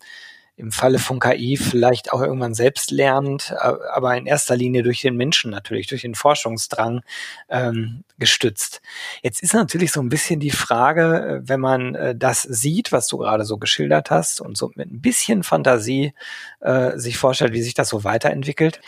Im 0.58 0.72
Falle 0.72 0.98
von 0.98 1.20
KI 1.20 1.56
vielleicht 1.56 2.12
auch 2.12 2.20
irgendwann 2.20 2.56
selbst 2.56 2.90
lernt, 2.90 3.54
aber 3.60 4.18
in 4.18 4.26
erster 4.26 4.58
Linie 4.58 4.82
durch 4.82 5.02
den 5.02 5.16
Menschen 5.16 5.52
natürlich, 5.52 5.86
durch 5.86 6.02
den 6.02 6.16
Forschungsdrang 6.16 7.04
ähm, 7.48 8.04
gestützt. 8.18 8.82
Jetzt 9.22 9.44
ist 9.44 9.54
natürlich 9.54 9.92
so 9.92 10.02
ein 10.02 10.10
bisschen 10.10 10.40
die 10.40 10.52
Frage, 10.52 11.42
äh, 11.44 11.48
wenn 11.48 11.60
man 11.60 11.96
äh, 11.96 12.16
das 12.16 12.42
sieht, 12.42 12.92
was 12.92 13.08
du 13.08 13.18
gerade 13.18 13.46
so 13.46 13.58
geschildert 13.58 14.10
hast 14.10 14.42
und 14.42 14.58
so 14.58 14.72
mit 14.76 14.92
ein 14.92 15.00
bisschen 15.00 15.44
Fantasie 15.44 16.14
äh, 16.60 16.98
sich 16.98 17.18
vorstellt, 17.18 17.54
wie 17.54 17.62
sich 17.62 17.76
das 17.76 17.90
so 17.90 18.04
weiterentwickelt, 18.04 18.82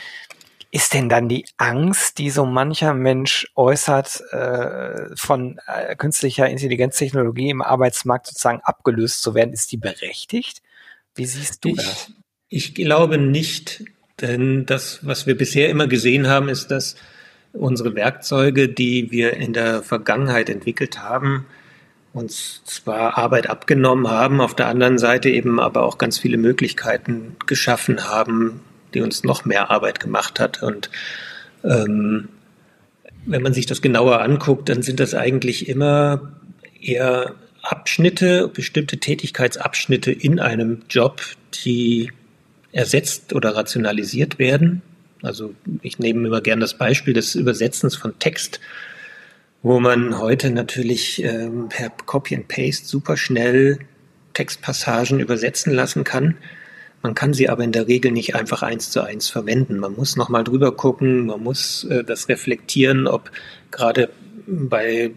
ist 0.71 0.93
denn 0.93 1.09
dann 1.09 1.27
die 1.29 1.45
Angst, 1.57 2.19
die 2.19 2.29
so 2.29 2.45
mancher 2.45 2.93
Mensch 2.93 3.47
äußert, 3.55 4.21
äh, 4.31 5.15
von 5.15 5.59
äh, 5.65 5.95
künstlicher 5.95 6.47
Intelligenztechnologie 6.47 7.49
im 7.49 7.61
Arbeitsmarkt 7.61 8.27
sozusagen 8.27 8.61
abgelöst 8.63 9.21
zu 9.21 9.33
werden, 9.33 9.53
ist 9.53 9.71
die 9.71 9.77
berechtigt? 9.77 10.61
Wie 11.15 11.25
siehst 11.25 11.65
du 11.65 11.69
ich, 11.69 11.75
das? 11.77 12.11
Ich 12.49 12.75
glaube 12.75 13.17
nicht, 13.17 13.83
denn 14.21 14.65
das, 14.67 15.05
was 15.05 15.25
wir 15.25 15.35
bisher 15.35 15.69
immer 15.69 15.87
gesehen 15.87 16.27
haben, 16.27 16.49
ist, 16.49 16.69
dass 16.69 16.95
unsere 17.51 17.95
Werkzeuge, 17.95 18.69
die 18.69 19.11
wir 19.11 19.33
in 19.33 19.53
der 19.53 19.81
Vergangenheit 19.81 20.49
entwickelt 20.49 21.01
haben, 21.01 21.47
uns 22.13 22.63
zwar 22.65 23.17
Arbeit 23.17 23.49
abgenommen 23.49 24.09
haben, 24.09 24.41
auf 24.41 24.55
der 24.55 24.67
anderen 24.67 24.99
Seite 24.99 25.29
eben 25.29 25.59
aber 25.59 25.83
auch 25.83 25.97
ganz 25.97 26.19
viele 26.19 26.37
Möglichkeiten 26.37 27.35
geschaffen 27.47 28.07
haben, 28.07 28.61
die 28.93 29.01
uns 29.01 29.23
noch 29.23 29.45
mehr 29.45 29.71
Arbeit 29.71 29.99
gemacht 29.99 30.39
hat. 30.39 30.63
Und 30.63 30.89
ähm, 31.63 32.29
wenn 33.25 33.41
man 33.41 33.53
sich 33.53 33.65
das 33.65 33.81
genauer 33.81 34.21
anguckt, 34.21 34.69
dann 34.69 34.81
sind 34.81 34.99
das 34.99 35.13
eigentlich 35.13 35.67
immer 35.67 36.31
eher 36.81 37.35
Abschnitte, 37.61 38.47
bestimmte 38.47 38.97
Tätigkeitsabschnitte 38.97 40.11
in 40.11 40.39
einem 40.39 40.83
Job, 40.89 41.21
die 41.65 42.11
ersetzt 42.71 43.33
oder 43.33 43.55
rationalisiert 43.55 44.39
werden. 44.39 44.81
Also 45.21 45.53
ich 45.81 45.99
nehme 45.99 46.27
immer 46.27 46.41
gern 46.41 46.59
das 46.59 46.77
Beispiel 46.77 47.13
des 47.13 47.35
Übersetzens 47.35 47.95
von 47.95 48.17
Text, 48.19 48.59
wo 49.61 49.79
man 49.79 50.17
heute 50.17 50.51
natürlich 50.51 51.21
ähm, 51.23 51.67
per 51.67 51.89
Copy 51.89 52.35
and 52.35 52.47
Paste 52.47 52.85
super 52.85 53.17
schnell 53.17 53.79
Textpassagen 54.33 55.19
übersetzen 55.19 55.73
lassen 55.73 56.05
kann 56.05 56.37
Man 57.01 57.15
kann 57.15 57.33
sie 57.33 57.49
aber 57.49 57.63
in 57.63 57.71
der 57.71 57.87
Regel 57.87 58.11
nicht 58.11 58.35
einfach 58.35 58.61
eins 58.61 58.91
zu 58.91 59.01
eins 59.01 59.29
verwenden. 59.29 59.77
Man 59.77 59.95
muss 59.95 60.15
nochmal 60.17 60.43
drüber 60.43 60.75
gucken, 60.75 61.27
man 61.27 61.41
muss 61.41 61.85
äh, 61.85 62.03
das 62.03 62.27
reflektieren, 62.27 63.07
ob 63.07 63.31
gerade 63.71 64.09
bei 64.47 65.11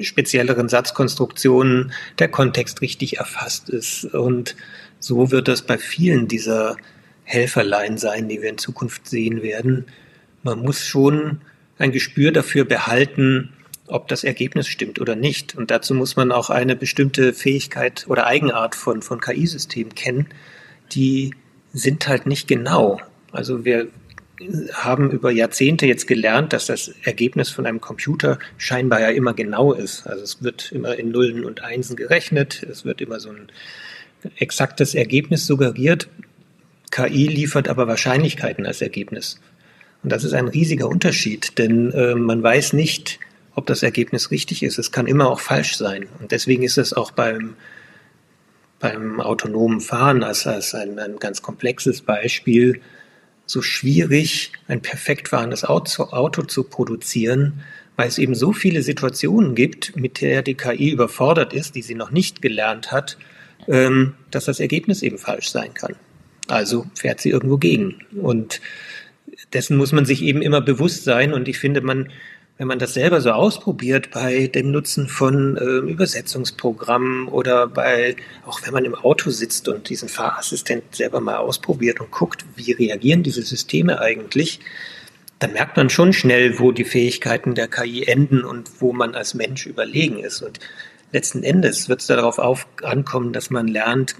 spezielleren 0.00 0.68
Satzkonstruktionen 0.68 1.92
der 2.18 2.28
Kontext 2.28 2.80
richtig 2.80 3.18
erfasst 3.18 3.68
ist. 3.68 4.04
Und 4.06 4.56
so 4.98 5.30
wird 5.30 5.48
das 5.48 5.62
bei 5.62 5.76
vielen 5.76 6.28
dieser 6.28 6.76
Helferlein 7.24 7.98
sein, 7.98 8.28
die 8.28 8.40
wir 8.40 8.48
in 8.48 8.58
Zukunft 8.58 9.06
sehen 9.06 9.42
werden. 9.42 9.86
Man 10.42 10.60
muss 10.60 10.84
schon 10.84 11.42
ein 11.78 11.92
Gespür 11.92 12.32
dafür 12.32 12.64
behalten, 12.64 13.52
ob 13.86 14.08
das 14.08 14.24
Ergebnis 14.24 14.68
stimmt 14.68 15.00
oder 15.00 15.16
nicht. 15.16 15.54
Und 15.56 15.70
dazu 15.70 15.94
muss 15.94 16.16
man 16.16 16.32
auch 16.32 16.50
eine 16.50 16.76
bestimmte 16.76 17.32
Fähigkeit 17.34 18.06
oder 18.08 18.26
Eigenart 18.26 18.74
von, 18.74 19.02
von 19.02 19.20
KI-Systemen 19.20 19.94
kennen, 19.94 20.28
die 20.94 21.34
sind 21.72 22.06
halt 22.08 22.26
nicht 22.26 22.48
genau. 22.48 23.00
Also 23.32 23.64
wir 23.64 23.88
haben 24.72 25.10
über 25.10 25.30
Jahrzehnte 25.30 25.86
jetzt 25.86 26.06
gelernt, 26.06 26.52
dass 26.52 26.66
das 26.66 26.92
Ergebnis 27.04 27.50
von 27.50 27.66
einem 27.66 27.80
Computer 27.80 28.38
scheinbar 28.56 29.00
ja 29.00 29.08
immer 29.08 29.34
genau 29.34 29.72
ist. 29.72 30.06
Also 30.06 30.22
es 30.22 30.42
wird 30.42 30.72
immer 30.72 30.96
in 30.96 31.10
Nullen 31.10 31.44
und 31.44 31.62
Einsen 31.62 31.96
gerechnet, 31.96 32.62
es 32.62 32.84
wird 32.84 33.00
immer 33.00 33.20
so 33.20 33.30
ein 33.30 33.48
exaktes 34.36 34.94
Ergebnis 34.94 35.46
suggeriert. 35.46 36.08
KI 36.90 37.26
liefert 37.26 37.68
aber 37.68 37.88
Wahrscheinlichkeiten 37.88 38.66
als 38.66 38.82
Ergebnis. 38.82 39.40
Und 40.02 40.10
das 40.10 40.24
ist 40.24 40.34
ein 40.34 40.48
riesiger 40.48 40.88
Unterschied, 40.88 41.58
denn 41.58 41.92
äh, 41.92 42.14
man 42.14 42.42
weiß 42.42 42.72
nicht, 42.72 43.20
ob 43.54 43.66
das 43.66 43.82
Ergebnis 43.82 44.30
richtig 44.30 44.62
ist. 44.62 44.78
Es 44.78 44.92
kann 44.92 45.06
immer 45.06 45.28
auch 45.28 45.40
falsch 45.40 45.76
sein. 45.76 46.06
Und 46.20 46.32
deswegen 46.32 46.62
ist 46.62 46.78
es 46.78 46.92
auch 46.92 47.10
beim, 47.10 47.54
beim 48.82 49.20
autonomen 49.20 49.80
Fahren 49.80 50.24
als, 50.24 50.46
als 50.46 50.74
ein, 50.74 50.98
ein 50.98 51.18
ganz 51.18 51.40
komplexes 51.40 52.02
Beispiel 52.02 52.80
so 53.46 53.62
schwierig, 53.62 54.52
ein 54.66 54.82
perfekt 54.82 55.28
fahrendes 55.28 55.64
Auto, 55.64 56.02
Auto 56.04 56.42
zu 56.42 56.64
produzieren, 56.64 57.60
weil 57.96 58.08
es 58.08 58.18
eben 58.18 58.34
so 58.34 58.52
viele 58.52 58.82
Situationen 58.82 59.54
gibt, 59.54 59.94
mit 59.94 60.20
der 60.20 60.42
die 60.42 60.54
KI 60.54 60.90
überfordert 60.90 61.52
ist, 61.52 61.76
die 61.76 61.82
sie 61.82 61.94
noch 61.94 62.10
nicht 62.10 62.42
gelernt 62.42 62.90
hat, 62.90 63.18
ähm, 63.68 64.14
dass 64.32 64.46
das 64.46 64.58
Ergebnis 64.58 65.02
eben 65.02 65.18
falsch 65.18 65.50
sein 65.50 65.74
kann. 65.74 65.94
Also 66.48 66.86
fährt 66.94 67.20
sie 67.20 67.30
irgendwo 67.30 67.58
gegen. 67.58 68.00
Und 68.20 68.60
dessen 69.52 69.76
muss 69.76 69.92
man 69.92 70.06
sich 70.06 70.22
eben 70.22 70.42
immer 70.42 70.60
bewusst 70.60 71.04
sein. 71.04 71.32
Und 71.32 71.46
ich 71.46 71.58
finde, 71.58 71.82
man 71.82 72.10
wenn 72.62 72.68
man 72.68 72.78
das 72.78 72.94
selber 72.94 73.20
so 73.20 73.32
ausprobiert 73.32 74.12
bei 74.12 74.46
dem 74.46 74.70
Nutzen 74.70 75.08
von 75.08 75.56
äh, 75.56 75.90
Übersetzungsprogrammen 75.90 77.26
oder 77.26 77.66
bei, 77.66 78.14
auch 78.46 78.60
wenn 78.64 78.72
man 78.72 78.84
im 78.84 78.94
Auto 78.94 79.30
sitzt 79.30 79.66
und 79.66 79.88
diesen 79.88 80.08
Fahrassistent 80.08 80.94
selber 80.94 81.20
mal 81.20 81.38
ausprobiert 81.38 81.98
und 81.98 82.12
guckt, 82.12 82.44
wie 82.54 82.70
reagieren 82.70 83.24
diese 83.24 83.42
Systeme 83.42 83.98
eigentlich, 83.98 84.60
dann 85.40 85.54
merkt 85.54 85.76
man 85.76 85.90
schon 85.90 86.12
schnell, 86.12 86.60
wo 86.60 86.70
die 86.70 86.84
Fähigkeiten 86.84 87.56
der 87.56 87.66
KI 87.66 88.04
enden 88.04 88.44
und 88.44 88.80
wo 88.80 88.92
man 88.92 89.16
als 89.16 89.34
Mensch 89.34 89.66
überlegen 89.66 90.20
ist. 90.20 90.40
Und 90.40 90.60
letzten 91.10 91.42
Endes 91.42 91.88
wird 91.88 92.00
es 92.00 92.06
darauf 92.06 92.38
auf, 92.38 92.68
ankommen, 92.84 93.32
dass 93.32 93.50
man 93.50 93.66
lernt, 93.66 94.14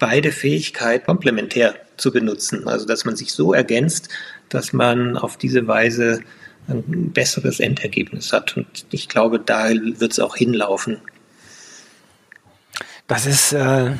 beide 0.00 0.32
Fähigkeiten 0.32 1.06
komplementär 1.06 1.76
zu 1.96 2.10
benutzen. 2.10 2.66
Also 2.66 2.84
dass 2.84 3.04
man 3.04 3.14
sich 3.14 3.32
so 3.32 3.54
ergänzt, 3.54 4.08
dass 4.48 4.72
man 4.72 5.16
auf 5.16 5.36
diese 5.36 5.68
Weise 5.68 6.24
ein 6.68 7.12
besseres 7.12 7.60
Endergebnis 7.60 8.32
hat. 8.32 8.56
Und 8.56 8.86
ich 8.90 9.08
glaube, 9.08 9.38
da 9.38 9.68
wird 9.70 10.12
es 10.12 10.20
auch 10.20 10.36
hinlaufen. 10.36 10.98
Das 13.06 13.24
ist 13.24 13.52
äh, 13.52 13.58
äh, 13.58 13.92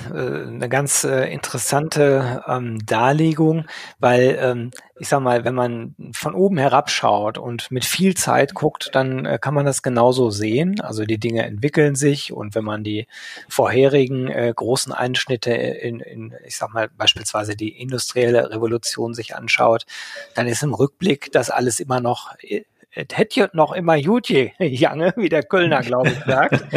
eine 0.48 0.68
ganz 0.68 1.04
äh, 1.04 1.32
interessante 1.32 2.42
ähm, 2.48 2.84
Darlegung, 2.84 3.66
weil 4.00 4.36
ähm, 4.40 4.70
ich 4.98 5.08
sag 5.08 5.20
mal, 5.20 5.44
wenn 5.44 5.54
man 5.54 5.94
von 6.12 6.34
oben 6.34 6.58
herabschaut 6.58 7.38
und 7.38 7.70
mit 7.70 7.84
viel 7.84 8.14
Zeit 8.16 8.54
guckt, 8.54 8.90
dann 8.94 9.24
äh, 9.24 9.38
kann 9.40 9.54
man 9.54 9.64
das 9.64 9.82
genauso 9.82 10.30
sehen. 10.30 10.80
Also 10.80 11.04
die 11.04 11.18
Dinge 11.18 11.44
entwickeln 11.44 11.94
sich 11.94 12.32
und 12.32 12.56
wenn 12.56 12.64
man 12.64 12.82
die 12.82 13.06
vorherigen 13.48 14.26
äh, 14.26 14.52
großen 14.54 14.92
Einschnitte 14.92 15.52
in, 15.52 16.00
in, 16.00 16.34
ich 16.44 16.56
sag 16.56 16.72
mal, 16.74 16.88
beispielsweise 16.88 17.54
die 17.54 17.80
industrielle 17.80 18.50
Revolution 18.50 19.14
sich 19.14 19.36
anschaut, 19.36 19.86
dann 20.34 20.48
ist 20.48 20.64
im 20.64 20.74
Rückblick 20.74 21.30
das 21.30 21.50
alles 21.50 21.78
immer 21.78 22.00
noch 22.00 22.34
äh, 22.40 22.64
es 22.96 23.16
hätte 23.16 23.50
noch 23.52 23.72
immer 23.72 24.00
gut 24.00 24.28
Jange, 24.58 25.12
wie 25.16 25.28
der 25.28 25.42
Kölner, 25.42 25.82
glaube 25.82 26.10
ich, 26.10 26.24
sagt. 26.24 26.64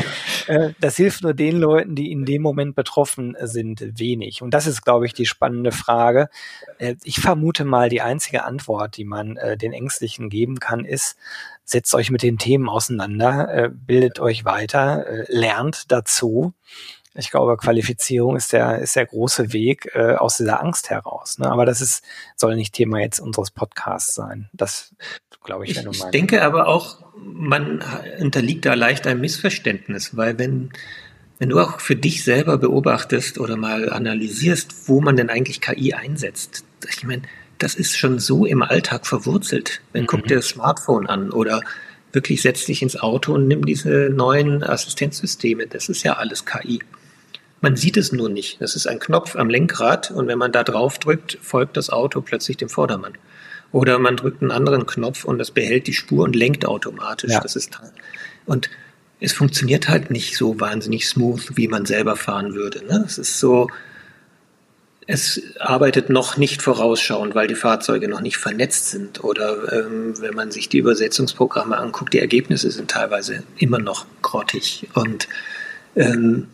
Äh, 0.47 0.73
das 0.79 0.97
hilft 0.97 1.21
nur 1.21 1.35
den 1.35 1.59
Leuten, 1.59 1.93
die 1.93 2.11
in 2.11 2.25
dem 2.25 2.41
Moment 2.41 2.73
betroffen 2.73 3.37
sind, 3.39 3.99
wenig. 3.99 4.41
Und 4.41 4.51
das 4.51 4.65
ist, 4.65 4.81
glaube 4.81 5.05
ich, 5.05 5.13
die 5.13 5.27
spannende 5.27 5.71
Frage. 5.71 6.27
Äh, 6.79 6.95
ich 7.03 7.19
vermute 7.19 7.65
mal, 7.65 7.87
die 7.87 8.01
einzige 8.01 8.45
Antwort, 8.45 8.97
die 8.97 9.05
man 9.05 9.37
äh, 9.37 9.57
den 9.57 9.73
Ängstlichen 9.73 10.27
geben 10.27 10.59
kann, 10.59 10.85
ist, 10.85 11.17
setzt 11.65 11.93
euch 11.93 12.09
mit 12.09 12.23
den 12.23 12.39
Themen 12.39 12.67
auseinander, 12.67 13.69
bildet 13.71 14.19
euch 14.19 14.43
weiter, 14.43 15.05
lernt 15.27 15.91
dazu 15.91 16.55
ich 17.19 17.31
glaube, 17.31 17.57
Qualifizierung 17.57 18.35
ist 18.35 18.53
der, 18.53 18.79
ist 18.79 18.95
der 18.95 19.05
große 19.05 19.53
Weg 19.53 19.91
äh, 19.93 20.15
aus 20.15 20.37
dieser 20.37 20.61
Angst 20.61 20.89
heraus. 20.89 21.37
Ne? 21.37 21.51
Aber 21.51 21.65
das 21.65 21.81
ist, 21.81 22.03
soll 22.35 22.55
nicht 22.55 22.73
Thema 22.73 22.99
jetzt 22.99 23.19
unseres 23.19 23.51
Podcasts 23.51 24.15
sein. 24.15 24.49
Das 24.53 24.93
glaube 25.43 25.65
ich, 25.65 25.75
wenn 25.75 25.85
du 25.85 25.91
Ich 25.91 26.03
denke 26.05 26.43
aber 26.43 26.67
auch, 26.67 26.97
man 27.15 27.83
unterliegt 28.19 28.65
da 28.65 28.73
leicht 28.73 29.07
einem 29.07 29.21
Missverständnis, 29.21 30.15
weil 30.15 30.37
wenn, 30.39 30.71
wenn 31.37 31.49
du 31.49 31.59
auch 31.59 31.79
für 31.79 31.95
dich 31.95 32.23
selber 32.23 32.57
beobachtest 32.57 33.39
oder 33.39 33.57
mal 33.57 33.91
analysierst, 33.91 34.87
wo 34.87 35.01
man 35.01 35.17
denn 35.17 35.29
eigentlich 35.29 35.61
KI 35.61 35.93
einsetzt, 35.93 36.63
ich 36.87 37.03
meine, 37.03 37.23
das 37.57 37.75
ist 37.75 37.97
schon 37.97 38.19
so 38.19 38.45
im 38.45 38.61
Alltag 38.61 39.05
verwurzelt. 39.05 39.81
Dann 39.93 40.03
mhm. 40.03 40.07
guck 40.07 40.27
dir 40.27 40.37
das 40.37 40.49
Smartphone 40.49 41.07
an 41.07 41.31
oder 41.31 41.61
wirklich 42.11 42.41
setz 42.41 42.65
dich 42.65 42.81
ins 42.81 42.99
Auto 42.99 43.33
und 43.33 43.47
nimm 43.47 43.65
diese 43.65 44.09
neuen 44.09 44.63
Assistenzsysteme. 44.63 45.67
Das 45.67 45.89
ist 45.89 46.03
ja 46.03 46.13
alles 46.13 46.45
KI. 46.45 46.79
Man 47.61 47.75
sieht 47.75 47.97
es 47.97 48.11
nur 48.11 48.29
nicht. 48.29 48.61
Das 48.61 48.75
ist 48.75 48.87
ein 48.87 48.99
Knopf 48.99 49.35
am 49.35 49.49
Lenkrad 49.49 50.11
und 50.11 50.27
wenn 50.27 50.37
man 50.37 50.51
da 50.51 50.63
drauf 50.63 50.97
drückt, 50.97 51.37
folgt 51.41 51.77
das 51.77 51.89
Auto 51.89 52.21
plötzlich 52.21 52.57
dem 52.57 52.69
Vordermann. 52.69 53.13
Oder 53.71 53.99
man 53.99 54.15
drückt 54.15 54.41
einen 54.41 54.51
anderen 54.51 54.85
Knopf 54.87 55.25
und 55.25 55.37
das 55.37 55.51
behält 55.51 55.87
die 55.87 55.93
Spur 55.93 56.23
und 56.23 56.35
lenkt 56.35 56.65
automatisch. 56.65 57.31
Ja. 57.31 57.39
Das 57.39 57.55
ist 57.55 57.79
und 58.45 58.69
es 59.19 59.33
funktioniert 59.33 59.89
halt 59.89 60.11
nicht 60.11 60.37
so 60.37 60.59
wahnsinnig 60.59 61.07
smooth, 61.07 61.57
wie 61.57 61.67
man 61.67 61.85
selber 61.85 62.15
fahren 62.15 62.55
würde. 62.55 62.85
Ne? 62.85 63.03
Es 63.05 63.17
ist 63.17 63.39
so, 63.39 63.69
es 65.05 65.41
arbeitet 65.59 66.09
noch 66.09 66.37
nicht 66.37 66.61
vorausschauend, 66.61 67.35
weil 67.35 67.47
die 67.47 67.55
Fahrzeuge 67.55 68.07
noch 68.07 68.21
nicht 68.21 68.37
vernetzt 68.37 68.89
sind. 68.91 69.23
Oder 69.23 69.73
ähm, 69.73 70.13
wenn 70.21 70.35
man 70.35 70.51
sich 70.51 70.69
die 70.69 70.77
Übersetzungsprogramme 70.77 71.77
anguckt, 71.77 72.13
die 72.13 72.19
Ergebnisse 72.19 72.71
sind 72.71 72.91
teilweise 72.91 73.43
immer 73.57 73.79
noch 73.79 74.05
grottig. 74.21 74.87
Und 74.93 75.27
ähm, 75.95 76.47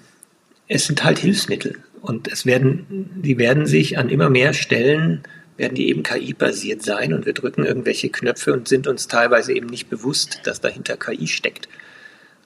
es 0.67 0.85
sind 0.85 1.03
halt 1.03 1.19
Hilfsmittel. 1.19 1.77
Und 2.01 2.31
es 2.31 2.45
werden, 2.45 3.09
die 3.23 3.37
werden 3.37 3.65
sich 3.65 3.97
an 3.97 4.09
immer 4.09 4.29
mehr 4.29 4.53
Stellen, 4.53 5.23
werden 5.57 5.75
die 5.75 5.89
eben 5.89 6.03
KI-basiert 6.03 6.83
sein 6.83 7.13
und 7.13 7.25
wir 7.25 7.33
drücken 7.33 7.65
irgendwelche 7.65 8.09
Knöpfe 8.09 8.53
und 8.53 8.67
sind 8.67 8.87
uns 8.87 9.07
teilweise 9.07 9.53
eben 9.53 9.67
nicht 9.67 9.89
bewusst, 9.89 10.41
dass 10.43 10.61
dahinter 10.61 10.97
KI 10.97 11.27
steckt. 11.27 11.67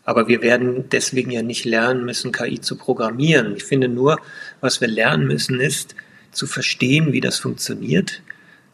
Aber 0.06 0.28
wir 0.28 0.42
werden 0.42 0.86
deswegen 0.92 1.32
ja 1.32 1.42
nicht 1.42 1.66
lernen 1.66 2.06
müssen, 2.06 2.32
KI 2.32 2.62
zu 2.62 2.78
programmieren. 2.78 3.56
Ich 3.56 3.64
finde 3.64 3.90
nur, 3.90 4.20
was 4.62 4.80
wir 4.80 4.88
lernen 4.88 5.28
müssen, 5.28 5.60
ist 5.60 5.96
zu 6.32 6.48
verstehen, 6.48 7.12
wie 7.12 7.22
das 7.22 7.40
funktioniert 7.40 8.22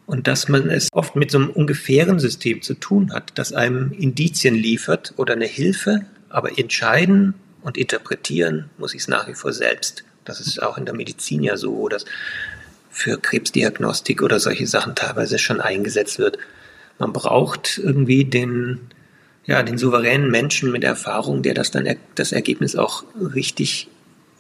und 0.06 0.28
dass 0.28 0.50
man 0.50 0.70
es 0.70 0.90
oft 0.92 1.16
mit 1.16 1.32
so 1.32 1.40
einem 1.40 1.50
ungefähren 1.50 2.20
System 2.20 2.62
zu 2.62 2.76
tun 2.76 3.12
hat, 3.14 3.32
das 3.36 3.54
einem 3.54 3.92
Indizien 3.92 4.56
liefert 4.56 5.14
oder 5.18 5.34
eine 5.34 5.48
Hilfe, 5.48 6.06
aber 6.30 6.60
entscheiden 6.60 7.34
und 7.66 7.78
interpretieren 7.78 8.70
muss 8.78 8.94
ich 8.94 9.02
es 9.02 9.08
nach 9.08 9.28
wie 9.28 9.34
vor 9.34 9.52
selbst. 9.52 10.04
Das 10.24 10.40
ist 10.40 10.62
auch 10.62 10.78
in 10.78 10.86
der 10.86 10.94
Medizin 10.94 11.42
ja 11.42 11.58
so, 11.58 11.90
dass 11.90 12.06
für 12.92 13.18
Krebsdiagnostik 13.18 14.22
oder 14.22 14.40
solche 14.40 14.68
Sachen 14.68 14.94
teilweise 14.94 15.40
schon 15.40 15.60
eingesetzt 15.60 16.20
wird. 16.20 16.38
Man 17.00 17.12
braucht 17.12 17.80
irgendwie 17.80 18.24
den, 18.24 18.82
ja, 19.48 19.64
den 19.64 19.80
souveränen 19.80 20.30
Menschen 20.30 20.72
mit 20.72 20.84
Erfahrung, 20.84 21.42
der 21.42 21.56
das 21.56 21.72
dann 21.72 21.94
das 22.14 22.32
Ergebnis 22.32 22.76
auch 22.76 23.04
richtig 23.16 23.90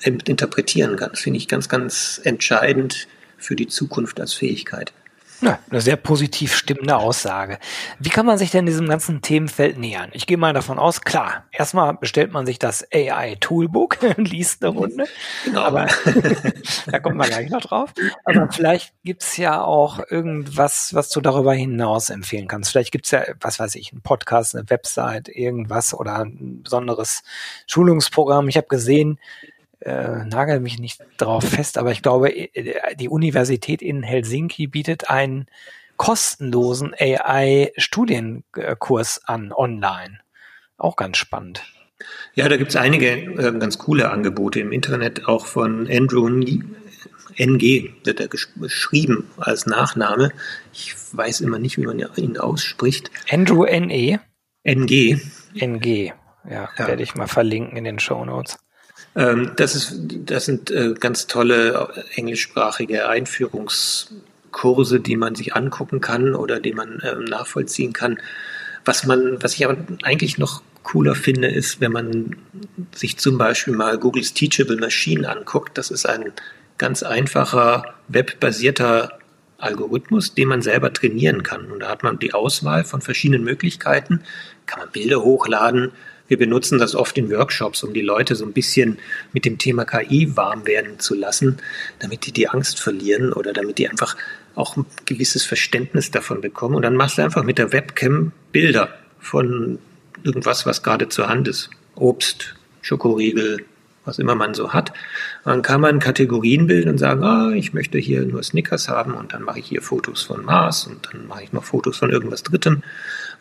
interpretieren 0.04 0.96
kann. 0.96 1.10
Das 1.10 1.22
finde 1.22 1.38
ich 1.38 1.48
ganz, 1.48 1.68
ganz 1.68 2.22
entscheidend 2.24 3.08
für 3.40 3.56
die 3.56 3.68
Zukunft 3.68 4.20
als 4.20 4.34
Fähigkeit. 4.34 4.94
Ja, 5.41 5.60
eine 5.69 5.82
sehr 5.82 5.98
positiv 5.98 6.56
stimmende 6.56 6.95
Aussage. 6.95 7.60
Wie 8.00 8.10
kann 8.10 8.26
man 8.26 8.38
sich 8.38 8.52
denn 8.52 8.65
diesem 8.65 8.88
ganzen 8.88 9.21
Themenfeld 9.21 9.78
nähern? 9.78 10.10
Ich 10.13 10.28
gehe 10.28 10.38
mal 10.38 10.54
davon 10.54 10.80
aus, 10.80 11.02
klar, 11.02 11.45
erstmal 11.52 11.93
bestellt 11.95 12.32
man 12.32 12.45
sich 12.45 12.58
das 12.58 12.88
AI 12.93 13.36
Toolbook 13.39 13.98
und 14.17 14.30
liest 14.32 14.63
eine 14.63 14.74
Runde. 14.74 15.06
Genau. 15.43 15.62
Aber 15.62 15.88
da 16.88 17.00
kommt 17.00 17.17
man 17.17 17.28
gleich 17.28 17.50
noch 17.50 17.62
drauf. 17.62 17.93
Aber 18.24 18.50
vielleicht 18.52 18.93
gibt's 19.04 19.38
ja 19.38 19.63
auch 19.63 20.00
irgendwas, 20.10 20.93
was 20.93 21.10
du 21.10 21.21
darüber 21.21 21.54
hinaus 21.54 22.10
empfehlen 22.10 22.48
kannst. 22.48 22.71
Vielleicht 22.71 22.91
gibt's 22.91 23.12
ja, 23.12 23.24
was 23.41 23.60
weiß 23.60 23.76
ich, 23.76 23.91
einen 23.91 24.02
Podcast, 24.02 24.56
eine 24.56 24.69
Website, 24.69 25.28
irgendwas 25.28 25.93
oder 25.93 26.19
ein 26.19 26.63
besonderes 26.63 27.24
Schulungsprogramm. 27.67 28.48
Ich 28.48 28.58
habe 28.58 28.67
gesehen, 28.67 29.19
äh, 29.80 30.26
nagel 30.26 30.60
mich 30.60 30.80
nicht 30.80 31.00
drauf 31.18 31.44
fest, 31.44 31.78
aber 31.78 31.92
ich 31.92 32.02
glaube, 32.02 32.36
äh, 32.36 32.96
die 32.96 33.10
Universität 33.10 33.82
in 33.82 34.04
Helsinki 34.04 34.68
bietet 34.68 35.10
einen 35.10 35.48
kostenlosen 35.98 36.94
AI-Studienkurs 37.00 39.22
an 39.26 39.54
online. 39.54 40.20
Auch 40.78 40.96
ganz 40.96 41.18
spannend. 41.18 41.64
Ja, 42.34 42.50
da 42.50 42.58
gibt 42.58 42.72
es 42.72 42.76
einige 42.76 43.12
äh, 43.12 43.58
ganz 43.58 43.78
coole 43.78 44.10
Angebote 44.12 44.60
im 44.60 44.72
Internet, 44.72 45.28
auch 45.28 45.46
von 45.46 45.88
Andrew 45.90 46.28
NG, 47.38 47.92
wird 48.04 48.20
er 48.20 48.28
geschrieben 48.28 49.30
als 49.38 49.66
Nachname. 49.66 50.32
Ich 50.74 50.94
weiß 51.14 51.42
immer 51.42 51.60
nicht, 51.60 51.78
wie 51.78 51.86
man 51.86 52.04
ihn 52.16 52.38
ausspricht. 52.38 53.12
Andrew 53.30 53.66
NE? 53.66 54.20
NG. 54.64 55.20
NG, 55.54 56.14
ja, 56.50 56.70
ja. 56.78 56.88
werde 56.88 57.04
ich 57.04 57.16
mal 57.16 57.28
verlinken 57.28 57.78
in 57.78 57.84
den 57.84 58.00
Show 58.00 58.26
Notes. 58.26 58.58
Ähm, 59.15 59.51
das, 59.56 59.75
ist, 59.75 59.95
das 60.25 60.45
sind 60.45 60.71
äh, 60.71 60.93
ganz 60.99 61.28
tolle 61.28 61.89
englischsprachige 62.15 63.08
Einführungskurse, 63.08 64.99
die 64.99 65.15
man 65.15 65.36
sich 65.36 65.56
angucken 65.56 66.01
kann 66.01 66.36
oder 66.36 66.60
die 66.60 66.73
man 66.73 67.01
ähm, 67.04 67.23
nachvollziehen 67.23 67.93
kann. 67.93 68.19
Was 68.84 69.06
man, 69.06 69.41
was 69.41 69.54
ich 69.54 69.65
aber 69.65 69.78
eigentlich 70.04 70.38
noch 70.38 70.62
cooler 70.84 71.15
finde, 71.15 71.47
ist, 71.47 71.82
wenn 71.82 71.91
man 71.91 72.36
sich 72.93 73.17
zum 73.17 73.38
Beispiel 73.38 73.73
mal 73.73 73.97
Googles 73.97 74.34
Teachable 74.34 74.78
Machine 74.78 75.28
anguckt. 75.28 75.78
Das 75.78 75.89
ist 75.89 76.06
ein 76.08 76.32
ganz 76.78 77.01
einfacher 77.01 77.95
webbasierter 78.08 79.17
Algorithmus, 79.58 80.36
den 80.36 80.49
man 80.49 80.62
selber 80.62 80.93
trainieren 80.93 81.41
kann. 81.41 81.71
Und 81.71 81.80
da 81.80 81.89
hat 81.89 82.04
man 82.04 82.19
die 82.19 82.34
Auswahl 82.34 82.84
von 82.84 83.01
verschiedenen 83.01 83.43
Möglichkeiten. 83.43 84.21
Kann 84.65 84.80
man 84.80 84.91
Bilder 84.91 85.23
hochladen, 85.23 85.91
wir 86.28 86.38
benutzen 86.38 86.80
das 86.80 86.96
oft 86.96 87.18
in 87.18 87.30
Workshops, 87.30 87.84
um 87.84 87.94
die 87.94 88.02
Leute 88.02 88.36
so 88.36 88.46
ein 88.46 88.54
bisschen 88.54 88.98
mit 89.34 89.46
dem 89.46 89.58
Thema 89.58 89.86
KI 89.86 90.36
warm 90.36 90.66
werden 90.66 91.00
zu 91.00 91.14
lassen, 91.14 91.58
damit 92.00 92.26
die 92.26 92.32
die 92.32 92.48
Angst 92.48 92.80
verlieren 92.80 93.32
oder 93.34 93.54
damit 93.54 93.78
die 93.78 93.88
einfach 93.88 94.18
auch 94.56 94.78
ein 94.78 94.86
gewisses 95.06 95.44
Verständnis 95.46 96.12
davon 96.12 96.42
bekommen. 96.42 96.76
Und 96.76 96.82
dann 96.82 96.96
machst 96.96 97.18
du 97.18 97.24
einfach 97.24 97.44
mit 97.44 97.58
der 97.58 97.72
Webcam 97.72 98.32
Bilder 98.52 98.90
von 99.20 99.80
irgendwas, 100.24 100.66
was 100.66 100.82
gerade 100.82 101.10
zur 101.10 101.30
Hand 101.30 101.48
ist. 101.48 101.70
Obst, 101.96 102.56
Schokoriegel, 102.82 103.66
was 104.06 104.20
immer 104.20 104.36
man 104.36 104.54
so 104.54 104.74
hat. 104.74 104.94
Dann 105.44 105.62
kann 105.62 105.82
man 105.82 106.00
Kategorien 106.00 106.68
bilden 106.68 106.91
und 106.91 106.98
sagen, 106.98 107.24
ah, 107.24 107.52
ich 107.52 107.74
möchte 107.74 107.98
hier 107.98 108.24
nur 108.24 108.44
Snickers 108.44 108.88
haben 108.88 109.13
und 109.13 109.34
dann 109.34 109.44
mache 109.44 109.60
ich 109.60 109.65
hier 109.65 109.82
Fotos 109.82 110.24
von 110.24 110.46
Mars 110.46 110.88
und 110.88 111.10
dann 111.12 111.28
mache 111.28 111.44
ich 111.44 111.54
noch 111.54 111.63
Fotos 111.63 111.98
von 111.98 112.12
irgendwas 112.12 112.44
Drittem. 112.44 112.84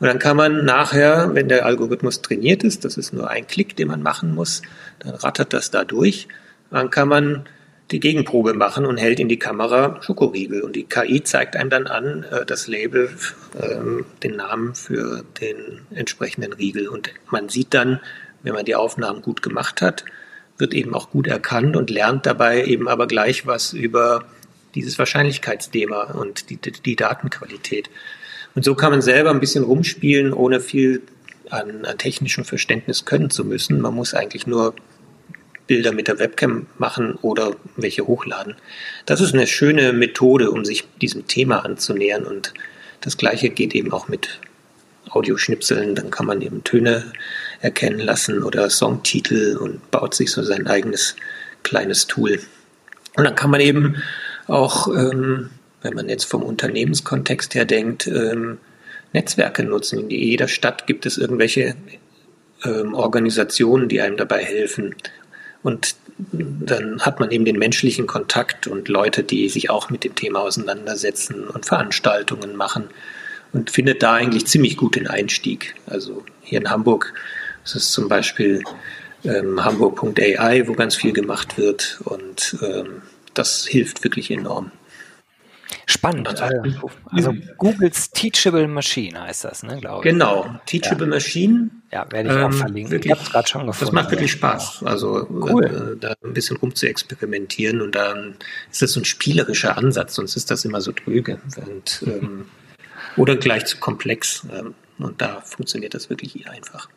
Und 0.00 0.06
dann 0.06 0.18
kann 0.18 0.36
man 0.36 0.64
nachher, 0.64 1.30
wenn 1.34 1.48
der 1.48 1.66
Algorithmus 1.66 2.22
trainiert 2.22 2.64
ist, 2.64 2.84
das 2.84 2.96
ist 2.96 3.12
nur 3.12 3.30
ein 3.30 3.46
Klick, 3.46 3.76
den 3.76 3.88
man 3.88 4.02
machen 4.02 4.34
muss, 4.34 4.62
dann 4.98 5.14
rattert 5.14 5.52
das 5.52 5.70
da 5.70 5.84
durch. 5.84 6.28
Dann 6.70 6.90
kann 6.90 7.08
man 7.08 7.44
die 7.90 8.00
Gegenprobe 8.00 8.54
machen 8.54 8.86
und 8.86 8.96
hält 8.96 9.20
in 9.20 9.28
die 9.28 9.38
Kamera 9.38 10.00
Schokoriegel. 10.02 10.62
Und 10.62 10.74
die 10.74 10.84
KI 10.84 11.22
zeigt 11.22 11.56
einem 11.56 11.70
dann 11.70 11.86
an, 11.86 12.24
äh, 12.24 12.44
das 12.44 12.66
Label, 12.66 13.10
ähm, 13.60 14.06
den 14.22 14.36
Namen 14.36 14.74
für 14.74 15.24
den 15.40 15.82
entsprechenden 15.94 16.52
Riegel. 16.52 16.88
Und 16.88 17.10
man 17.30 17.48
sieht 17.48 17.74
dann, 17.74 18.00
wenn 18.42 18.54
man 18.54 18.64
die 18.64 18.74
Aufnahmen 18.74 19.22
gut 19.22 19.42
gemacht 19.42 19.82
hat, 19.82 20.04
wird 20.58 20.74
eben 20.74 20.94
auch 20.94 21.10
gut 21.10 21.26
erkannt 21.26 21.76
und 21.76 21.90
lernt 21.90 22.26
dabei 22.26 22.64
eben 22.64 22.88
aber 22.88 23.06
gleich 23.06 23.46
was 23.46 23.72
über 23.72 24.24
dieses 24.74 24.98
Wahrscheinlichkeitsthema 24.98 26.12
und 26.12 26.50
die, 26.50 26.56
die 26.56 26.96
Datenqualität. 26.96 27.90
Und 28.54 28.64
so 28.64 28.74
kann 28.74 28.90
man 28.90 29.02
selber 29.02 29.30
ein 29.30 29.40
bisschen 29.40 29.64
rumspielen, 29.64 30.32
ohne 30.32 30.60
viel 30.60 31.02
an, 31.50 31.84
an 31.84 31.98
technischem 31.98 32.44
Verständnis 32.44 33.04
können 33.04 33.30
zu 33.30 33.44
müssen. 33.44 33.80
Man 33.80 33.94
muss 33.94 34.14
eigentlich 34.14 34.46
nur 34.46 34.74
Bilder 35.66 35.92
mit 35.92 36.08
der 36.08 36.18
Webcam 36.18 36.66
machen 36.78 37.14
oder 37.22 37.56
welche 37.76 38.06
hochladen. 38.06 38.54
Das 39.06 39.20
ist 39.20 39.34
eine 39.34 39.46
schöne 39.46 39.92
Methode, 39.92 40.50
um 40.50 40.64
sich 40.64 40.84
diesem 41.00 41.26
Thema 41.26 41.64
anzunähern. 41.64 42.24
Und 42.24 42.52
das 43.00 43.16
Gleiche 43.16 43.50
geht 43.50 43.74
eben 43.74 43.92
auch 43.92 44.08
mit 44.08 44.40
Audioschnipseln. 45.08 45.94
Dann 45.94 46.10
kann 46.10 46.26
man 46.26 46.42
eben 46.42 46.64
Töne 46.64 47.12
erkennen 47.64 48.00
lassen 48.00 48.42
oder 48.42 48.70
Songtitel 48.70 49.56
und 49.56 49.90
baut 49.90 50.14
sich 50.14 50.30
so 50.30 50.42
sein 50.42 50.66
eigenes 50.66 51.16
kleines 51.62 52.06
Tool. 52.06 52.40
Und 53.16 53.24
dann 53.24 53.34
kann 53.34 53.50
man 53.50 53.60
eben 53.60 54.02
auch 54.46 54.88
ähm, 54.88 55.50
wenn 55.84 55.94
man 55.94 56.08
jetzt 56.08 56.24
vom 56.24 56.42
Unternehmenskontext 56.42 57.54
her 57.54 57.66
denkt, 57.66 58.06
ähm, 58.08 58.58
Netzwerke 59.12 59.62
nutzen. 59.62 60.00
In 60.00 60.10
jeder 60.10 60.48
Stadt 60.48 60.86
gibt 60.86 61.06
es 61.06 61.18
irgendwelche 61.18 61.76
ähm, 62.64 62.94
Organisationen, 62.94 63.88
die 63.88 64.00
einem 64.00 64.16
dabei 64.16 64.42
helfen. 64.42 64.96
Und 65.62 65.94
dann 66.32 67.00
hat 67.00 67.20
man 67.20 67.30
eben 67.30 67.44
den 67.44 67.58
menschlichen 67.58 68.06
Kontakt 68.06 68.66
und 68.66 68.88
Leute, 68.88 69.22
die 69.22 69.48
sich 69.48 69.68
auch 69.70 69.90
mit 69.90 70.04
dem 70.04 70.14
Thema 70.14 70.40
auseinandersetzen 70.40 71.48
und 71.48 71.66
Veranstaltungen 71.66 72.56
machen 72.56 72.84
und 73.52 73.70
findet 73.70 74.02
da 74.02 74.14
eigentlich 74.14 74.46
ziemlich 74.46 74.76
gut 74.76 74.96
den 74.96 75.06
Einstieg. 75.06 75.74
Also 75.86 76.24
hier 76.42 76.60
in 76.60 76.70
Hamburg 76.70 77.12
ist 77.64 77.74
es 77.74 77.90
zum 77.90 78.08
Beispiel 78.08 78.62
ähm, 79.24 79.64
hamburg.ai, 79.64 80.66
wo 80.66 80.72
ganz 80.74 80.96
viel 80.96 81.12
gemacht 81.12 81.56
wird 81.56 82.00
und 82.04 82.56
ähm, 82.62 83.02
das 83.32 83.66
hilft 83.66 84.04
wirklich 84.04 84.30
enorm. 84.30 84.70
Spannend. 85.86 86.28
Also, 86.28 86.90
also 87.10 87.34
Googles 87.58 88.10
Teachable 88.10 88.68
Machine 88.68 89.20
heißt 89.20 89.44
das, 89.44 89.62
ne, 89.62 89.78
glaube 89.80 90.06
ich. 90.06 90.12
Genau, 90.12 90.58
Teachable 90.66 91.06
ja. 91.06 91.14
Machine. 91.14 91.70
Ja, 91.92 92.06
werde 92.10 92.30
ich 92.30 92.34
auch 92.36 92.46
ähm, 92.46 92.52
verlinken. 92.52 92.92
Wirklich, 92.92 93.12
ich 93.12 93.18
habe 93.18 93.26
es 93.26 93.32
gerade 93.32 93.48
schon 93.48 93.66
gefunden. 93.66 93.94
Das 93.94 94.02
macht 94.02 94.10
wirklich 94.10 94.32
Spaß. 94.32 94.82
Also 94.84 95.26
cool. 95.30 95.64
äh, 95.64 96.00
da 96.00 96.14
ein 96.24 96.32
bisschen 96.32 96.56
rum 96.56 96.74
zu 96.74 96.86
experimentieren 96.86 97.80
und 97.80 97.94
dann 97.94 98.36
ist 98.70 98.82
das 98.82 98.92
so 98.92 99.00
ein 99.00 99.04
spielerischer 99.04 99.76
Ansatz, 99.76 100.14
sonst 100.14 100.36
ist 100.36 100.50
das 100.50 100.64
immer 100.64 100.80
so 100.80 100.92
tröge 100.92 101.38
und, 101.56 102.04
ähm, 102.06 102.46
oder 103.16 103.36
gleich 103.36 103.66
zu 103.66 103.78
komplex. 103.78 104.46
Ähm, 104.52 104.74
und 104.98 105.20
da 105.20 105.40
funktioniert 105.40 105.94
das 105.94 106.08
wirklich 106.08 106.48
einfach. 106.48 106.88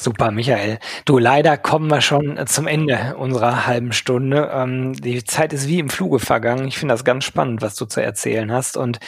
Super, 0.00 0.30
Michael. 0.30 0.78
Du, 1.06 1.18
leider 1.18 1.56
kommen 1.56 1.90
wir 1.90 2.00
schon 2.00 2.46
zum 2.46 2.68
Ende 2.68 3.16
unserer 3.16 3.66
halben 3.66 3.90
Stunde. 3.90 4.48
Ähm, 4.54 4.92
die 4.92 5.24
Zeit 5.24 5.52
ist 5.52 5.66
wie 5.66 5.80
im 5.80 5.90
Fluge 5.90 6.20
vergangen. 6.20 6.68
Ich 6.68 6.78
finde 6.78 6.94
das 6.94 7.04
ganz 7.04 7.24
spannend, 7.24 7.62
was 7.62 7.74
du 7.74 7.84
zu 7.84 8.00
erzählen 8.00 8.52
hast. 8.52 8.76
Und 8.76 9.00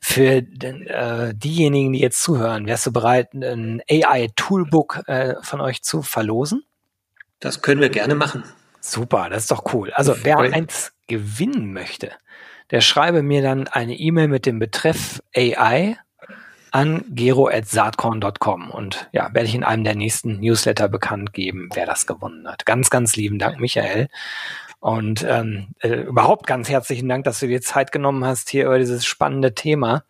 für 0.00 0.36
äh, 0.36 1.34
diejenigen, 1.34 1.94
die 1.94 1.98
jetzt 1.98 2.22
zuhören, 2.22 2.68
wärst 2.68 2.86
du 2.86 2.92
bereit, 2.92 3.34
ein 3.34 3.82
AI-Toolbook 3.90 5.08
äh, 5.08 5.34
von 5.42 5.60
euch 5.60 5.82
zu 5.82 6.02
verlosen? 6.02 6.62
Das 7.40 7.60
können 7.60 7.80
wir 7.80 7.90
gerne 7.90 8.14
machen. 8.14 8.44
Super, 8.80 9.28
das 9.28 9.42
ist 9.42 9.50
doch 9.50 9.74
cool. 9.74 9.90
Also 9.94 10.14
wer 10.22 10.38
eins 10.38 10.92
gewinnen 11.08 11.72
möchte, 11.72 12.12
der 12.70 12.82
schreibe 12.82 13.24
mir 13.24 13.42
dann 13.42 13.66
eine 13.66 13.96
E-Mail 13.96 14.28
mit 14.28 14.46
dem 14.46 14.60
Betreff 14.60 15.20
AI 15.34 15.98
an 16.70 17.04
gero.saatkorn.com 17.08 18.70
und 18.70 19.08
ja, 19.12 19.32
werde 19.32 19.48
ich 19.48 19.54
in 19.54 19.64
einem 19.64 19.84
der 19.84 19.94
nächsten 19.94 20.40
Newsletter 20.40 20.88
bekannt 20.88 21.32
geben, 21.32 21.68
wer 21.74 21.86
das 21.86 22.06
gewonnen 22.06 22.46
hat. 22.48 22.66
Ganz, 22.66 22.90
ganz 22.90 23.16
lieben 23.16 23.38
Dank, 23.38 23.60
Michael. 23.60 24.08
Und 24.78 25.24
ähm, 25.28 25.68
äh, 25.80 26.02
überhaupt 26.02 26.46
ganz 26.46 26.68
herzlichen 26.68 27.08
Dank, 27.08 27.24
dass 27.24 27.40
du 27.40 27.48
dir 27.48 27.60
Zeit 27.60 27.92
genommen 27.92 28.24
hast, 28.24 28.50
hier 28.50 28.66
über 28.66 28.78
dieses 28.78 29.06
spannende 29.06 29.54
Thema 29.54 30.04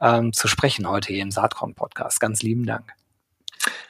ähm, 0.00 0.32
zu 0.32 0.48
sprechen 0.48 0.88
heute 0.88 1.12
hier 1.12 1.22
im 1.22 1.30
Saatkorn-Podcast. 1.30 2.20
Ganz 2.20 2.42
lieben 2.42 2.64
Dank. 2.64 2.92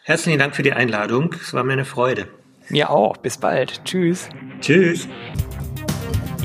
Herzlichen 0.03 0.39
Dank 0.39 0.57
für 0.57 0.63
die 0.63 0.73
Einladung. 0.73 1.35
Es 1.41 1.55
war 1.55 1.65
mir 1.65 1.75
eine 1.75 1.85
Freude. 1.85 2.29
Mir 2.69 2.91
auch. 2.91 3.17
Bis 3.19 3.39
bald. 3.39 3.85
Tschüss. 3.85 4.29
Tschüss. 4.61 5.07